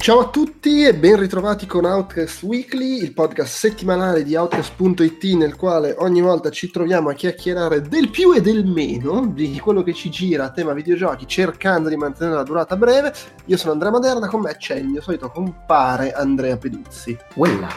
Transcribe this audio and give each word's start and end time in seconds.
Ciao 0.00 0.20
a 0.20 0.28
tutti 0.28 0.82
e 0.82 0.94
ben 0.94 1.18
ritrovati 1.18 1.66
con 1.66 1.84
Outcast 1.84 2.42
Weekly, 2.44 3.02
il 3.02 3.12
podcast 3.12 3.54
settimanale 3.54 4.22
di 4.22 4.34
Outcast.it 4.34 5.22
nel 5.34 5.56
quale 5.56 5.94
ogni 5.98 6.22
volta 6.22 6.48
ci 6.48 6.70
troviamo 6.70 7.10
a 7.10 7.12
chiacchierare 7.12 7.82
del 7.82 8.08
più 8.08 8.32
e 8.32 8.40
del 8.40 8.64
meno 8.64 9.26
di 9.26 9.60
quello 9.60 9.82
che 9.82 9.92
ci 9.92 10.08
gira 10.08 10.44
a 10.46 10.50
tema 10.52 10.72
videogiochi 10.72 11.26
cercando 11.26 11.90
di 11.90 11.96
mantenere 11.96 12.34
la 12.34 12.44
durata 12.44 12.76
breve. 12.76 13.12
Io 13.44 13.58
sono 13.58 13.72
Andrea 13.72 13.90
Maderna, 13.90 14.26
con 14.26 14.40
me 14.40 14.56
c'è 14.56 14.76
il 14.76 14.86
mio 14.86 15.02
solito 15.02 15.30
compare 15.30 16.12
Andrea 16.12 16.56
Peduzzi. 16.56 17.18
Quella. 17.34 17.68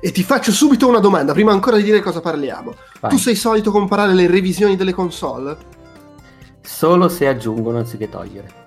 E 0.00 0.12
ti 0.12 0.22
faccio 0.22 0.52
subito 0.52 0.86
una 0.86 1.00
domanda, 1.00 1.32
prima 1.32 1.50
ancora 1.50 1.76
di 1.76 1.82
dire 1.82 2.02
cosa 2.02 2.20
parliamo. 2.20 2.72
Vai. 3.00 3.10
Tu 3.10 3.18
sei 3.18 3.34
solito 3.34 3.72
comparare 3.72 4.14
le 4.14 4.28
revisioni 4.28 4.76
delle 4.76 4.92
console? 4.92 5.56
Solo 6.62 7.08
se 7.08 7.26
aggiungono 7.26 7.78
anziché 7.78 8.08
togliere. 8.08 8.65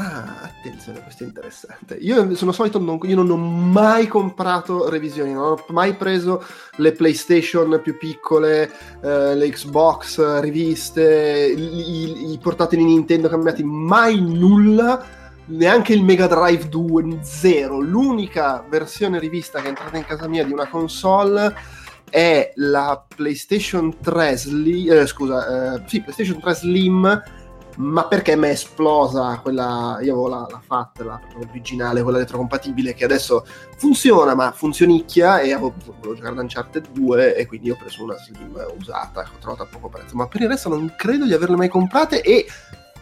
Ah, 0.00 0.42
attenzione, 0.42 1.02
questo 1.02 1.24
è 1.24 1.26
interessante. 1.26 1.96
Io 1.96 2.36
sono 2.36 2.52
solito, 2.52 2.78
non, 2.78 3.00
io 3.02 3.16
non 3.16 3.30
ho 3.30 3.36
mai 3.36 4.06
comprato 4.06 4.88
revisioni, 4.88 5.32
non 5.32 5.42
ho 5.52 5.64
mai 5.70 5.94
preso 5.94 6.44
le 6.76 6.92
PlayStation 6.92 7.80
più 7.82 7.98
piccole, 7.98 8.70
eh, 9.02 9.34
le 9.34 9.48
Xbox 9.50 10.38
riviste, 10.38 11.52
i, 11.52 11.60
i- 11.60 12.32
i 12.32 12.38
portatili 12.40 12.84
Nintendo 12.84 13.28
cambiati, 13.28 13.64
mai 13.64 14.20
nulla, 14.20 15.04
neanche 15.46 15.94
il 15.94 16.04
Mega 16.04 16.28
Drive 16.28 16.68
2, 16.68 17.18
zero. 17.22 17.80
L'unica 17.80 18.64
versione 18.70 19.18
rivista 19.18 19.58
che 19.58 19.64
è 19.64 19.68
entrata 19.70 19.96
in 19.96 20.04
casa 20.04 20.28
mia 20.28 20.44
di 20.44 20.52
una 20.52 20.68
console 20.68 21.52
è 22.08 22.52
la 22.54 23.04
PlayStation 23.16 23.98
3 24.00 24.36
Slim, 24.36 24.92
eh, 24.92 25.06
scusa, 25.06 25.74
eh, 25.74 25.82
sì, 25.88 26.00
PlayStation 26.02 26.38
3 26.38 26.54
Slim 26.54 27.22
ma 27.78 28.06
perché 28.06 28.36
mi 28.36 28.48
è 28.48 28.50
esplosa 28.50 29.38
quella 29.40 29.98
io 30.00 30.12
avevo 30.12 30.28
la, 30.28 30.46
la 30.50 30.60
FAT 30.60 31.00
la 31.00 31.20
originale 31.38 32.02
quella 32.02 32.18
retrocompatibile 32.18 32.92
che 32.92 33.04
adesso 33.04 33.46
funziona 33.76 34.34
ma 34.34 34.50
funzionicchia 34.50 35.38
e 35.40 35.52
avevo 35.52 35.74
volevo 35.86 36.14
giocare 36.14 36.34
ad 36.34 36.40
Uncharted 36.42 36.88
2 36.90 37.36
e 37.36 37.46
quindi 37.46 37.70
ho 37.70 37.76
preso 37.76 38.02
una 38.02 38.16
Slim 38.16 38.52
usata 38.78 39.22
che 39.22 39.30
ho 39.34 39.38
trovato 39.38 39.62
a 39.62 39.66
poco 39.66 39.88
prezzo. 39.88 40.16
Ma 40.16 40.26
per 40.26 40.42
il 40.42 40.48
resto 40.48 40.68
non 40.68 40.92
credo 40.96 41.24
di 41.24 41.32
averle 41.32 41.56
mai 41.56 41.68
comprate 41.68 42.22
e 42.22 42.46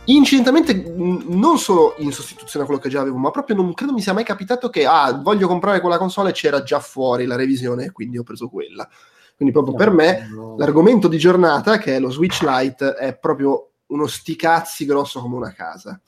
incidentalmente 0.04 0.74
non 0.94 1.58
solo 1.58 1.94
in 1.98 2.12
sostituzione 2.12 2.64
a 2.64 2.66
quello 2.66 2.80
che 2.80 2.88
già 2.88 3.00
avevo 3.00 3.16
ma 3.16 3.30
proprio 3.30 3.56
non 3.56 3.72
credo 3.74 3.92
mi 3.92 4.00
sia 4.00 4.12
mai 4.12 4.24
capitato 4.24 4.68
che 4.68 4.86
ah 4.86 5.12
voglio 5.14 5.48
comprare 5.48 5.80
quella 5.80 5.98
console 5.98 6.30
e 6.30 6.32
c'era 6.32 6.62
già 6.62 6.78
fuori 6.78 7.24
la 7.24 7.34
revisione 7.34 7.90
quindi 7.92 8.18
ho 8.18 8.22
preso 8.22 8.48
quella. 8.48 8.86
Quindi 9.34 9.54
proprio 9.54 9.74
per 9.74 9.90
me 9.90 10.28
l'argomento 10.56 11.08
di 11.08 11.18
giornata 11.18 11.78
che 11.78 11.96
è 11.96 12.00
lo 12.00 12.10
Switch 12.10 12.40
Lite 12.42 12.94
è 12.94 13.16
proprio 13.16 13.72
uno 13.86 14.06
sticazzi 14.06 14.84
grosso 14.84 15.20
come 15.20 15.36
una 15.36 15.52
casa 15.52 16.00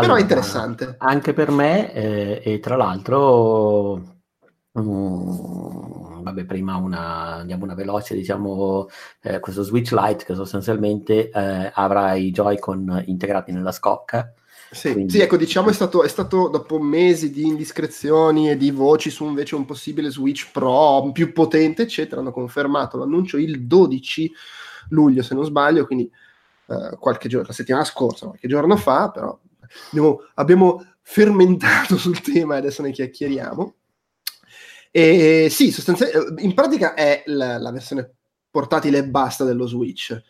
però 0.00 0.14
è 0.14 0.20
interessante 0.20 0.94
Anche 0.98 1.32
per 1.32 1.50
me, 1.50 1.92
eh, 1.92 2.40
e 2.44 2.60
tra 2.60 2.76
l'altro, 2.76 4.20
mm, 4.78 6.22
vabbè, 6.22 6.44
prima 6.44 6.76
una, 6.76 7.42
diamo 7.44 7.64
una 7.64 7.74
veloce, 7.74 8.14
diciamo, 8.14 8.88
eh, 9.22 9.40
questo 9.40 9.62
Switch 9.62 9.92
Lite 9.92 10.24
che 10.24 10.34
sostanzialmente 10.34 11.30
eh, 11.30 11.70
avrà 11.74 12.14
i 12.14 12.30
Joy-Con 12.30 13.04
integrati 13.06 13.52
nella 13.52 13.72
scocca. 13.72 14.32
Sì, 14.70 14.92
Quindi- 14.92 15.12
sì, 15.12 15.20
ecco, 15.20 15.38
diciamo 15.38 15.70
è 15.70 15.72
stato, 15.72 16.02
è 16.02 16.08
stato 16.08 16.48
dopo 16.48 16.78
mesi 16.78 17.30
di 17.30 17.46
indiscrezioni 17.46 18.50
e 18.50 18.56
di 18.58 18.70
voci 18.70 19.08
su 19.08 19.24
invece 19.24 19.54
un 19.54 19.64
possibile 19.64 20.10
Switch 20.10 20.50
Pro 20.52 21.10
più 21.10 21.32
potente, 21.32 21.82
eccetera, 21.82 22.20
hanno 22.20 22.32
confermato 22.32 22.98
l'annuncio 22.98 23.38
il 23.38 23.66
12 23.66 24.30
luglio, 24.90 25.22
se 25.22 25.34
non 25.34 25.44
sbaglio, 25.44 25.86
quindi 25.86 26.10
eh, 26.68 26.96
qualche 26.98 27.28
giorno, 27.28 27.46
la 27.48 27.54
settimana 27.54 27.84
scorsa, 27.84 28.26
qualche 28.26 28.48
giorno 28.48 28.76
fa, 28.76 29.10
però 29.10 29.38
abbiamo, 29.90 30.20
abbiamo 30.34 30.86
fermentato 31.00 31.96
sul 31.98 32.20
tema 32.20 32.54
e 32.54 32.58
adesso 32.58 32.82
ne 32.82 32.92
chiacchieriamo. 32.92 33.74
E 34.90 35.48
sì, 35.50 35.70
sostanzialmente, 35.70 36.42
in 36.42 36.54
pratica 36.54 36.94
è 36.94 37.22
la, 37.26 37.58
la 37.58 37.70
versione 37.70 38.14
portatile 38.50 38.98
e 38.98 39.08
basta 39.08 39.44
dello 39.44 39.66
Switch. 39.66 40.20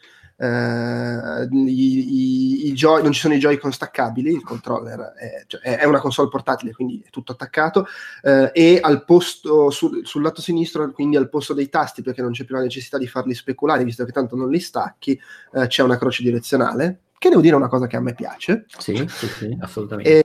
Eh, 0.40 1.48
i, 1.50 2.64
i- 2.64 2.66
i 2.68 2.72
Joy- 2.72 3.02
non 3.02 3.12
ci 3.12 3.20
sono 3.20 3.34
i 3.34 3.38
Joy-Con 3.38 3.72
staccabili, 3.72 4.30
il 4.32 4.42
controller 4.44 5.12
è, 5.16 5.44
cioè, 5.46 5.60
è- 5.60 5.84
una 5.84 5.98
console 6.00 6.28
portatile, 6.28 6.72
quindi 6.72 7.02
è 7.04 7.10
tutto 7.10 7.32
attaccato. 7.32 7.86
eh, 8.22 8.50
e 8.54 8.78
al 8.80 9.04
posto 9.04 9.70
sul, 9.70 10.06
sul 10.06 10.22
lato 10.22 10.40
sinistro, 10.40 10.90
quindi 10.92 11.16
al 11.16 11.28
posto 11.28 11.54
dei 11.54 11.68
tasti, 11.68 12.02
perché 12.02 12.22
non 12.22 12.32
c'è 12.32 12.44
più 12.44 12.54
la 12.54 12.62
necessità 12.62 12.98
di 12.98 13.06
farli 13.08 13.34
speculare, 13.34 13.84
visto 13.84 14.04
che 14.04 14.12
tanto 14.12 14.36
non 14.36 14.48
li 14.50 14.60
stacchi, 14.60 15.18
eh, 15.54 15.66
c'è 15.66 15.82
una 15.82 15.98
croce 15.98 16.22
direzionale. 16.22 17.00
Che 17.18 17.28
devo 17.30 17.40
dire 17.40 17.54
è 17.54 17.56
una 17.56 17.68
cosa 17.68 17.88
che 17.88 17.96
a 17.96 18.00
me 18.00 18.14
piace. 18.14 18.64
Sì, 18.78 19.04
sì, 19.08 19.26
sì, 19.26 19.56
assolutamente. 19.60 20.18
E, 20.18 20.22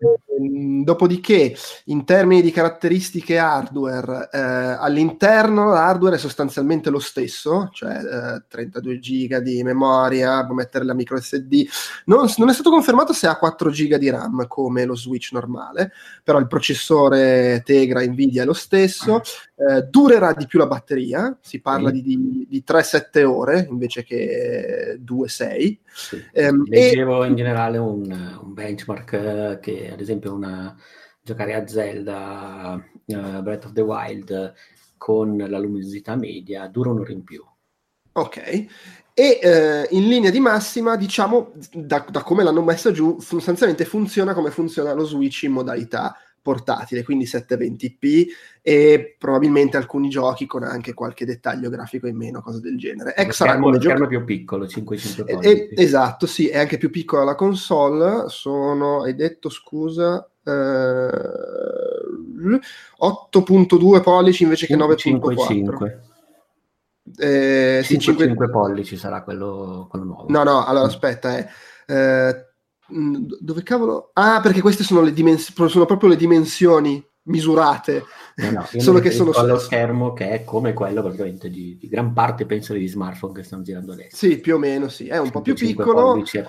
dopodiché, 0.84 1.56
in 1.86 2.06
termini 2.06 2.42
di 2.42 2.52
caratteristiche 2.52 3.38
hardware, 3.38 4.30
eh, 4.32 4.40
all'interno 4.40 5.70
l'hardware 5.70 6.16
è 6.16 6.20
sostanzialmente 6.20 6.90
lo 6.90 7.00
stesso, 7.00 7.70
cioè 7.72 7.94
eh, 7.94 8.44
32 8.48 9.00
giga 9.00 9.40
di 9.40 9.64
memoria, 9.64 10.46
può 10.46 10.56
mettere 10.56 10.86
la 10.86 10.94
micro 10.94 11.20
SD. 11.20 11.66
Non, 12.06 12.28
non 12.38 12.50
è 12.50 12.54
stato 12.54 12.70
confermato 12.70 13.14
se 13.14 13.28
ha 13.28 13.38
4 13.38 13.70
giga 13.70 13.98
di 13.98 14.10
RAM 14.10 14.48
come 14.48 14.86
lo 14.86 14.96
Switch 14.96 15.32
normale, 15.32 15.92
però 16.24 16.40
il 16.40 16.48
processore 16.48 17.62
Tegra 17.66 18.02
Nvidia 18.06 18.44
è 18.44 18.46
lo 18.46 18.54
stesso. 18.54 19.22
Eh, 19.56 19.84
durerà 19.84 20.34
di 20.34 20.48
più 20.48 20.60
la 20.60 20.68
batteria, 20.68 21.38
si 21.40 21.62
parla 21.62 21.90
Sì. 21.90 22.02
di, 22.02 22.18
di, 22.18 22.48
di 22.50 22.64
3-7 22.68 23.24
ore 23.24 23.68
invece 23.70 24.04
che 24.04 25.00
2-6. 25.06 25.78
Sì. 25.94 26.24
ehm, 26.34 26.66
e- 26.70 26.80
Leggevo 26.80 27.24
in 27.24 27.36
generale 27.36 27.78
un, 27.78 28.02
un 28.42 28.54
benchmark 28.54 29.14
eh, 29.14 29.60
che 29.62 29.92
ad 29.92 30.02
esempio 30.02 30.33
una, 30.34 30.76
giocare 31.22 31.54
a 31.54 31.68
Zelda 31.68 32.84
eh, 33.06 33.42
Breath 33.42 33.66
of 33.66 33.72
the 33.74 33.82
Wild 33.82 34.54
con 34.98 35.38
la 35.38 35.60
luminosità 35.60 36.16
media 36.16 36.68
dura 36.68 36.92
un'ora 36.92 37.12
in 37.12 37.24
più. 37.24 37.44
Ok, 38.16 38.38
e 38.38 39.40
eh, 39.42 39.88
in 39.92 40.08
linea 40.08 40.32
di 40.32 40.40
massima, 40.40 40.96
diciamo, 40.96 41.54
da, 41.72 42.06
da 42.10 42.22
come 42.22 42.44
l'hanno 42.44 42.64
messa 42.64 42.92
giù, 42.92 43.20
sostanzialmente 43.20 43.86
funziona 43.86 44.34
come 44.34 44.52
funziona 44.52 44.94
lo 44.94 45.06
Switch 45.06 45.44
in 45.44 45.52
modalità 45.52 46.16
portatile, 46.44 47.04
quindi 47.04 47.26
720p 47.26 48.26
e 48.62 49.16
probabilmente 49.18 49.78
alcuni 49.78 50.10
giochi 50.10 50.46
con 50.46 50.64
anche 50.64 50.94
qualche 50.94 51.26
dettaglio 51.26 51.70
grafico 51.70 52.06
in 52.06 52.18
meno, 52.18 52.42
cose 52.42 52.60
del 52.60 52.78
genere. 52.78 53.16
Ecco, 53.16 53.46
come 53.46 53.72
lo 53.72 53.82
schermo 53.82 54.04
è 54.06 54.08
più 54.10 54.24
piccolo, 54.26 54.66
5,5 54.68 55.22
Eh, 55.26 55.34
pollici. 55.34 55.50
eh, 55.50 55.82
esatto, 55.82 56.28
sì, 56.28 56.50
è 56.50 56.60
anche 56.60 56.78
più 56.78 56.92
piccola 56.92 57.24
la 57.24 57.36
console, 57.36 58.26
sono, 58.28 59.04
hai 59.04 59.16
detto, 59.16 59.50
scusa, 59.50 60.30
eh, 60.44 60.50
8.2 62.98 64.02
pollici 64.02 64.44
invece 64.44 64.68
che 64.68 64.76
9.4. 64.76 65.78
5,5. 65.78 66.00
Eh, 67.18 67.82
sì, 67.84 68.00
5 68.00 68.26
5 68.28 68.50
pollici 68.50 68.98
sarà 68.98 69.24
quello, 69.24 69.88
quello 69.90 70.06
nuovo. 70.06 70.26
No, 70.28 70.44
no, 70.44 70.66
allora 70.66 70.86
Mm. 70.86 70.90
aspetta, 70.90 71.38
eh. 71.38 72.53
Mh, 72.88 73.38
dove 73.40 73.64
cavolo? 73.64 74.12
Ah, 74.14 74.40
perché 74.42 74.62
queste 74.62 74.84
sono, 74.84 75.02
le 75.02 75.14
dimens- 75.14 75.54
sono 75.68 75.86
proprio 75.86 76.10
le 76.10 76.16
dimensioni 76.16 77.04
misurate. 77.24 78.04
No, 78.36 78.52
no, 78.52 78.66
Solo 78.80 79.00
che 79.00 79.12
sono 79.12 79.32
allo 79.32 79.58
schermo 79.58 80.14
che 80.14 80.30
è 80.30 80.44
come 80.44 80.74
quello 80.74 81.02
praticamente 81.02 81.50
di, 81.50 81.78
di 81.78 81.88
gran 81.88 82.14
parte 82.14 82.46
penso 82.46 82.74
degli 82.74 82.88
smartphone 82.88 83.34
che 83.34 83.44
stanno 83.44 83.64
girando 83.64 83.94
adesso. 83.94 84.16
Sì, 84.16 84.40
più 84.40 84.56
o 84.56 84.58
meno 84.58 84.90
sì, 84.90 85.08
è 85.08 85.18
un 85.18 85.30
po' 85.30 85.42
più 85.42 85.54
5 85.54 85.84
piccolo, 85.84 86.12
pollici 86.12 86.42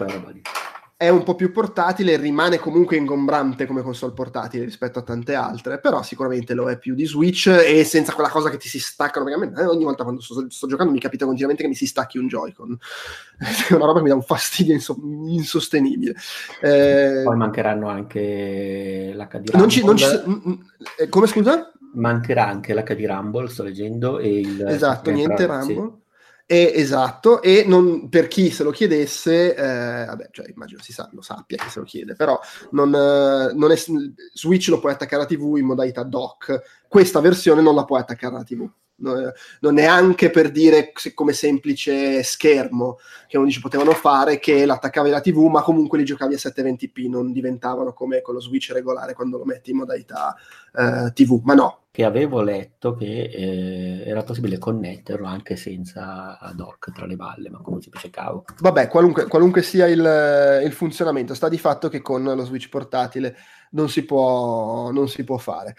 è 1.04 1.08
un 1.10 1.22
po' 1.22 1.34
più 1.34 1.52
portatile, 1.52 2.16
rimane 2.16 2.58
comunque 2.58 2.96
ingombrante 2.96 3.66
come 3.66 3.82
console 3.82 4.12
portatile 4.12 4.64
rispetto 4.64 4.98
a 4.98 5.02
tante 5.02 5.34
altre, 5.34 5.78
però 5.78 6.02
sicuramente 6.02 6.54
lo 6.54 6.68
è 6.70 6.78
più 6.78 6.94
di 6.94 7.06
Switch 7.06 7.46
e 7.46 7.84
senza 7.84 8.12
quella 8.12 8.28
cosa 8.30 8.50
che 8.50 8.56
ti 8.56 8.68
si 8.68 8.78
staccano, 8.78 9.24
perché 9.24 9.40
a 9.40 9.46
me 9.46 9.60
eh, 9.60 9.66
ogni 9.66 9.84
volta 9.84 10.02
quando 10.02 10.20
sto, 10.20 10.46
sto 10.48 10.66
giocando 10.66 10.92
mi 10.92 11.00
capita 11.00 11.24
continuamente 11.24 11.62
che 11.62 11.68
mi 11.68 11.74
si 11.74 11.86
stacchi 11.86 12.18
un 12.18 12.26
Joy-Con, 12.28 12.76
è 13.68 13.74
una 13.74 13.84
roba 13.84 13.98
che 13.98 14.02
mi 14.02 14.08
dà 14.08 14.14
un 14.14 14.22
fastidio 14.22 14.72
inso- 14.72 14.98
insostenibile. 15.26 16.14
Eh, 16.62 17.22
Poi 17.24 17.36
mancheranno 17.36 17.88
anche 17.88 19.12
l'HD 19.14 19.50
non 19.54 19.68
ci, 19.68 19.84
non 19.84 19.96
ci- 19.96 20.04
Rumble. 20.04 20.34
mm, 20.34 20.50
mm, 20.50 20.60
eh, 20.98 21.08
come 21.08 21.26
scusa? 21.26 21.72
mancherà 21.94 22.46
anche 22.46 22.74
l'HD 22.74 23.06
Rumble, 23.06 23.48
sto 23.48 23.62
leggendo, 23.62 24.18
e 24.18 24.40
il 24.40 24.64
Esatto, 24.66 25.10
niente 25.10 25.62
sì. 25.62 26.02
E, 26.46 26.72
esatto, 26.74 27.40
e 27.40 27.64
non, 27.66 28.10
per 28.10 28.28
chi 28.28 28.50
se 28.50 28.64
lo 28.64 28.70
chiedesse, 28.70 29.54
eh, 29.54 30.04
vabbè, 30.04 30.28
cioè, 30.30 30.50
immagino 30.54 30.82
si 30.82 30.92
sa, 30.92 31.08
lo 31.12 31.22
sappia 31.22 31.56
chi 31.56 31.70
se 31.70 31.78
lo 31.78 31.86
chiede, 31.86 32.14
però 32.14 32.38
non, 32.72 32.94
eh, 32.94 33.54
non 33.54 33.70
è, 33.70 33.76
Switch 33.76 34.68
lo 34.68 34.78
puoi 34.78 34.92
attaccare 34.92 35.22
alla 35.22 35.26
TV 35.26 35.56
in 35.56 35.64
modalità 35.64 36.02
dock, 36.02 36.82
questa 36.86 37.20
versione 37.20 37.62
non 37.62 37.74
la 37.74 37.84
puoi 37.84 38.00
attaccare 38.00 38.34
alla 38.34 38.44
TV. 38.44 38.68
No, 38.96 39.18
eh, 39.18 39.32
non 39.60 39.78
è 39.78 39.84
anche 39.84 40.30
per 40.30 40.52
dire 40.52 40.92
se- 40.94 41.14
come 41.14 41.32
semplice 41.32 42.22
schermo 42.22 42.98
che 43.26 43.36
uno 43.36 43.46
dice 43.46 43.58
potevano 43.58 43.90
fare 43.90 44.38
che 44.38 44.64
l'attaccavi 44.64 45.08
alla 45.08 45.20
TV 45.20 45.46
ma 45.48 45.62
comunque 45.62 45.98
li 45.98 46.04
giocavi 46.04 46.34
a 46.34 46.36
720p 46.36 47.08
non 47.08 47.32
diventavano 47.32 47.92
come 47.92 48.22
con 48.22 48.34
lo 48.34 48.40
switch 48.40 48.70
regolare 48.70 49.14
quando 49.14 49.38
lo 49.38 49.44
metti 49.44 49.72
in 49.72 49.78
modalità 49.78 50.36
eh, 50.72 51.10
TV 51.12 51.40
ma 51.42 51.54
no 51.54 51.84
che 51.94 52.02
avevo 52.02 52.42
letto 52.42 52.96
che 52.96 53.30
eh, 53.32 54.02
era 54.04 54.24
possibile 54.24 54.58
connetterlo 54.58 55.28
anche 55.28 55.54
senza 55.54 56.36
dock 56.52 56.90
tra 56.90 57.06
le 57.06 57.14
balle, 57.14 57.50
ma 57.50 57.60
come 57.60 57.80
si 57.80 57.88
dice 57.88 58.10
cavo. 58.10 58.44
Vabbè, 58.58 58.88
qualunque, 58.88 59.28
qualunque 59.28 59.62
sia 59.62 59.86
il, 59.86 60.60
il, 60.64 60.72
funzionamento, 60.72 61.34
sta 61.34 61.48
di 61.48 61.56
fatto 61.56 61.88
che 61.88 62.02
con 62.02 62.24
lo 62.24 62.44
Switch 62.44 62.68
portatile 62.68 63.36
non 63.70 63.88
si 63.88 64.04
può, 64.04 64.90
non 64.90 65.08
si 65.08 65.22
può 65.22 65.36
fare. 65.38 65.76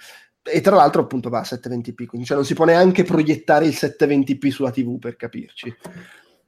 E 0.48 0.62
tra 0.62 0.76
l'altro 0.76 1.02
appunto 1.02 1.30
va 1.30 1.40
a 1.40 1.44
720p, 1.44 2.06
quindi 2.06 2.28
cioè 2.28 2.38
non 2.38 2.46
si 2.46 2.54
può 2.54 2.66
neanche 2.66 3.04
proiettare 3.04 3.66
il 3.66 3.74
720p 3.74 4.50
sulla 4.50 4.72
TV 4.72 5.00
per 5.00 5.16
capirci. 5.16 5.76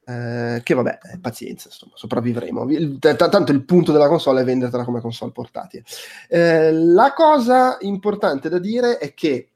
Eh, 0.09 0.61
che 0.63 0.73
vabbè, 0.73 0.99
pazienza, 1.19 1.67
insomma, 1.67 1.91
sopravvivremo. 1.95 2.65
T- 2.97 3.15
tanto 3.15 3.51
il 3.51 3.65
punto 3.65 3.91
della 3.91 4.07
console 4.07 4.41
è 4.41 4.45
vendertela 4.45 4.85
come 4.85 5.01
console 5.01 5.31
portatile. 5.31 5.83
Eh, 6.29 6.71
la 6.71 7.11
cosa 7.13 7.77
importante 7.81 8.47
da 8.47 8.59
dire 8.59 8.99
è 8.99 9.13
che 9.13 9.49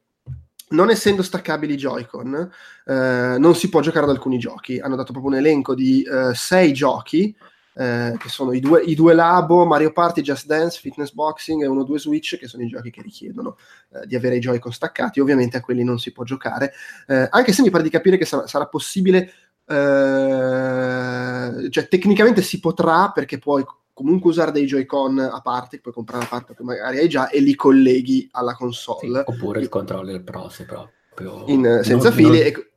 non 0.72 0.90
essendo 0.90 1.22
staccabili 1.22 1.74
i 1.74 1.78
Joy-Con, 1.78 2.52
eh, 2.86 3.36
non 3.38 3.56
si 3.56 3.70
può 3.70 3.80
giocare 3.80 4.06
ad 4.06 4.12
alcuni 4.12 4.38
giochi. 4.38 4.80
Hanno 4.80 4.96
dato 4.96 5.14
proprio 5.14 5.32
un 5.32 5.40
elenco 5.40 5.74
di 5.74 6.04
eh, 6.04 6.34
sei 6.34 6.74
giochi, 6.74 7.36
eh, 7.74 8.16
che 8.18 8.30
sono 8.30 8.52
i 8.52 8.60
due, 8.60 8.82
i 8.82 8.96
due, 8.96 9.14
Labo, 9.14 9.66
Mario 9.66 9.92
Party, 9.92 10.22
Just 10.22 10.46
Dance, 10.46 10.80
Fitness 10.80 11.12
Boxing 11.12 11.64
e 11.64 11.68
uno 11.68 11.84
due 11.84 12.00
Switch, 12.00 12.38
che 12.38 12.48
sono 12.48 12.64
i 12.64 12.68
giochi 12.68 12.92
che 12.92 13.02
richiedono 13.02 13.58
eh, 13.94 14.06
di 14.06 14.16
avere 14.16 14.38
i 14.38 14.40
Joy-Con 14.40 14.72
staccati. 14.72 15.20
Ovviamente 15.20 15.58
a 15.58 15.62
quelli 15.62 15.84
non 15.84 16.00
si 16.00 16.12
può 16.12 16.24
giocare, 16.24 16.74
eh, 17.08 17.28
anche 17.30 17.54
se 17.54 17.62
mi 17.62 17.70
pare 17.70 17.84
di 17.84 17.90
capire 17.90 18.18
che 18.18 18.26
sarà, 18.26 18.48
sarà 18.48 18.68
possibile. 18.68 19.32
Eh, 19.66 21.70
cioè, 21.70 21.88
tecnicamente 21.88 22.42
si 22.42 22.60
potrà 22.60 23.12
perché 23.12 23.38
puoi 23.38 23.64
comunque 23.94 24.32
usare 24.32 24.52
dei 24.52 24.66
Joy-Con 24.66 25.20
a 25.20 25.40
parte, 25.42 25.80
puoi 25.80 25.94
comprare 25.94 26.26
a 26.26 26.28
parte 26.28 26.56
che 26.56 26.64
magari 26.64 26.98
hai 26.98 27.08
già 27.08 27.30
e 27.30 27.40
li 27.40 27.56
colleghi 27.56 28.28
alla 28.32 28.56
console. 28.56 29.24
Sì, 29.26 29.34
oppure 29.34 29.60
il 29.60 29.70
controller 29.70 30.24
Pro 30.24 30.50
se 30.50 30.66
proprio 30.66 31.46
in, 31.48 31.82
senza 31.84 32.10
non, 32.10 32.18
fili. 32.18 32.40
Non... 32.40 32.48
E... 32.48 32.71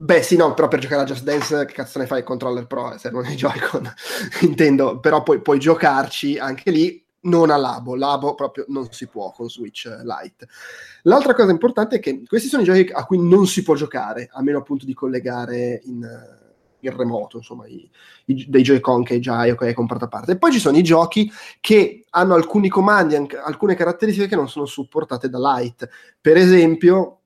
Beh, 0.00 0.22
sì, 0.22 0.36
no, 0.36 0.54
però 0.54 0.68
per 0.68 0.78
giocare 0.78 1.02
a 1.02 1.04
Just 1.04 1.24
Dance, 1.24 1.64
che 1.64 1.72
cazzo 1.72 1.98
ne 1.98 2.06
fai 2.06 2.18
il 2.18 2.24
controller 2.24 2.68
Pro? 2.68 2.92
Eh, 2.92 2.98
servono 2.98 3.28
i 3.28 3.34
Joy-Con, 3.34 3.92
intendo, 4.42 5.00
però 5.00 5.24
poi 5.24 5.40
puoi 5.40 5.58
giocarci 5.58 6.38
anche 6.38 6.70
lì, 6.70 7.04
non 7.22 7.50
a 7.50 7.56
Labo, 7.56 7.96
Labo 7.96 8.36
proprio 8.36 8.64
non 8.68 8.86
si 8.92 9.08
può 9.08 9.32
con 9.32 9.50
Switch 9.50 9.86
Lite. 9.86 10.46
L'altra 11.02 11.34
cosa 11.34 11.50
importante 11.50 11.96
è 11.96 12.00
che 12.00 12.22
questi 12.28 12.48
sono 12.48 12.62
i 12.62 12.64
giochi 12.64 12.88
a 12.92 13.04
cui 13.04 13.18
non 13.18 13.48
si 13.48 13.64
può 13.64 13.74
giocare, 13.74 14.28
a 14.32 14.40
meno 14.40 14.58
appunto 14.58 14.86
di 14.86 14.94
collegare 14.94 15.80
in 15.84 16.36
il 16.80 16.92
remoto, 16.92 17.38
insomma, 17.38 17.66
i, 17.66 17.88
i, 18.26 18.46
dei 18.48 18.62
Joy-Con 18.62 19.02
che 19.02 19.18
già 19.18 19.38
hai, 19.38 19.54
hai 19.56 19.74
comprato 19.74 20.04
a 20.04 20.08
parte. 20.08 20.32
E 20.32 20.38
poi 20.38 20.52
ci 20.52 20.60
sono 20.60 20.76
i 20.76 20.82
giochi 20.82 21.30
che 21.60 22.04
hanno 22.10 22.34
alcuni 22.34 22.68
comandi, 22.68 23.16
anche, 23.16 23.36
alcune 23.36 23.74
caratteristiche 23.74 24.28
che 24.28 24.36
non 24.36 24.48
sono 24.48 24.66
supportate 24.66 25.28
da 25.28 25.38
Lite. 25.56 25.90
Per 26.20 26.36
esempio, 26.36 27.17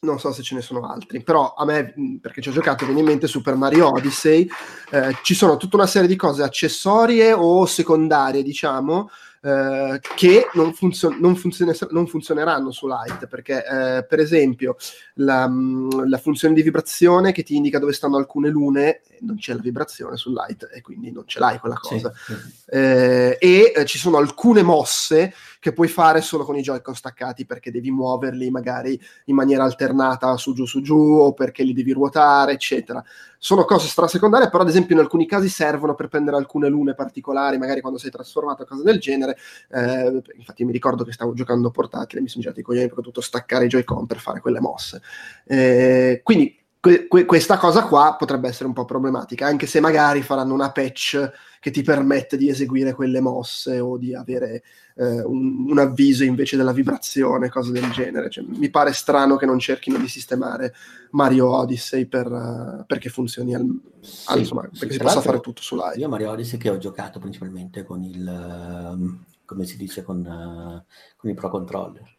non 0.00 0.18
so 0.18 0.32
se 0.32 0.42
ce 0.42 0.54
ne 0.54 0.60
sono 0.60 0.86
altri, 0.86 1.22
però 1.22 1.54
a 1.56 1.64
me, 1.64 1.94
perché 2.20 2.42
ci 2.42 2.50
ho 2.50 2.52
giocato, 2.52 2.84
viene 2.84 3.00
in 3.00 3.06
mente 3.06 3.26
Super 3.26 3.54
Mario 3.56 3.88
Odyssey, 3.92 4.48
eh, 4.90 5.16
ci 5.22 5.34
sono 5.34 5.56
tutta 5.56 5.76
una 5.76 5.86
serie 5.86 6.08
di 6.08 6.16
cose 6.16 6.42
accessorie 6.42 7.32
o 7.32 7.64
secondarie, 7.66 8.42
diciamo, 8.42 9.08
eh, 9.46 10.00
che 10.16 10.48
non, 10.54 10.72
funzio- 10.72 11.14
non, 11.16 11.36
funzione- 11.36 11.72
non, 11.90 12.08
funzioneranno 12.08 12.72
su 12.72 12.88
Light 12.88 13.28
perché 13.28 13.64
eh, 13.64 14.04
per 14.04 14.18
esempio 14.18 14.76
la, 15.14 15.46
mm, 15.48 16.08
la, 16.08 16.18
funzione 16.18 16.52
di 16.52 16.62
vibrazione 16.62 17.30
che 17.30 17.44
ti 17.44 17.54
indica 17.54 17.78
dove 17.78 17.92
stanno 17.92 18.16
alcune 18.16 18.48
lune 18.48 19.02
non 19.20 19.36
c'è 19.36 19.54
la 19.54 19.60
vibrazione 19.60 20.16
su 20.16 20.32
Light 20.32 20.68
e 20.72 20.80
quindi 20.80 21.12
non 21.12 21.28
ce 21.28 21.38
l'hai 21.38 21.60
quella 21.60 21.76
cosa 21.76 22.12
sì, 22.12 22.34
sì. 22.34 22.40
Eh, 22.70 23.36
e 23.40 23.72
eh, 23.76 23.84
ci 23.84 23.98
sono 23.98 24.16
alcune 24.16 24.62
mosse 24.62 25.32
che 25.66 25.72
puoi 25.72 25.88
fare 25.88 26.20
solo 26.20 26.44
con 26.44 26.56
i 26.56 26.62
Joy-Con 26.62 26.94
staccati 26.94 27.44
perché 27.44 27.72
devi 27.72 27.90
muoverli 27.90 28.50
magari 28.50 29.00
in 29.24 29.34
maniera 29.34 29.64
alternata 29.64 30.36
su 30.36 30.54
giù 30.54 30.64
su 30.64 30.80
giù 30.80 30.96
o 30.96 31.32
perché 31.32 31.64
li 31.64 31.72
devi 31.72 31.90
ruotare, 31.90 32.52
eccetera. 32.52 33.02
Sono 33.36 33.64
cose 33.64 33.88
strasecondarie, 33.88 34.48
però 34.48 34.62
ad 34.62 34.68
esempio 34.68 34.94
in 34.94 35.00
alcuni 35.00 35.26
casi 35.26 35.48
servono 35.48 35.96
per 35.96 36.06
prendere 36.06 36.36
alcune 36.36 36.68
lune 36.68 36.94
particolari, 36.94 37.58
magari 37.58 37.80
quando 37.80 37.98
sei 37.98 38.12
trasformato 38.12 38.62
o 38.62 38.66
cose 38.66 38.84
del 38.84 39.00
genere. 39.00 39.35
Eh, 39.70 40.22
infatti 40.36 40.64
mi 40.64 40.72
ricordo 40.72 41.04
che 41.04 41.12
stavo 41.12 41.34
giocando 41.34 41.70
portatile, 41.70 42.20
mi 42.20 42.28
sono 42.28 42.42
girati 42.42 42.60
i 42.60 42.62
coglioni 42.62 42.86
perché 42.86 43.00
ho 43.00 43.04
dovuto 43.04 43.20
staccare 43.20 43.66
i 43.66 43.68
Joy-Con 43.68 44.06
per 44.06 44.18
fare 44.18 44.40
quelle 44.40 44.60
mosse. 44.60 45.00
Eh, 45.44 46.20
quindi 46.22 46.65
que- 46.80 47.08
que- 47.08 47.24
questa 47.24 47.56
cosa 47.56 47.84
qua 47.84 48.16
potrebbe 48.16 48.48
essere 48.48 48.66
un 48.66 48.72
po' 48.72 48.84
problematica, 48.84 49.46
anche 49.46 49.66
se 49.66 49.80
magari 49.80 50.22
faranno 50.22 50.54
una 50.54 50.70
patch 50.70 51.32
che 51.60 51.70
ti 51.70 51.82
permette 51.82 52.36
di 52.36 52.48
eseguire 52.48 52.94
quelle 52.94 53.20
mosse 53.20 53.80
o 53.80 53.98
di 53.98 54.14
avere 54.14 54.62
eh, 54.94 55.20
un, 55.22 55.68
un, 55.68 55.78
avviso 55.78 56.22
invece 56.22 56.56
della 56.56 56.72
vibrazione, 56.72 57.48
cose 57.48 57.72
del 57.72 57.90
genere. 57.90 58.30
Cioè, 58.30 58.44
mi 58.46 58.70
pare 58.70 58.92
strano 58.92 59.36
che 59.36 59.46
non 59.46 59.58
cerchino 59.58 59.98
di 59.98 60.06
sistemare 60.06 60.74
Mario 61.10 61.50
Odyssey 61.50 62.06
per, 62.06 62.30
uh, 62.30 62.84
perché 62.86 63.08
funzioni 63.08 63.54
al, 63.54 63.66
sì, 64.00 64.24
al, 64.26 64.38
insomma, 64.38 64.62
perché 64.62 64.92
si 64.92 64.98
possa 64.98 65.20
fare 65.20 65.40
tutto 65.40 65.62
su 65.62 65.74
live. 65.74 65.96
Io 65.96 66.08
Mario 66.08 66.30
Odyssey 66.30 66.58
che 66.58 66.70
ho 66.70 66.78
giocato 66.78 67.18
principalmente 67.18 67.82
con 67.82 68.04
il, 68.04 68.96
uh, 68.96 69.18
come 69.44 69.64
si 69.64 69.76
dice, 69.76 70.04
con, 70.04 70.18
uh, 70.18 70.84
con 71.16 71.30
il 71.30 71.34
Pro 71.34 71.50
Controller 71.50 72.15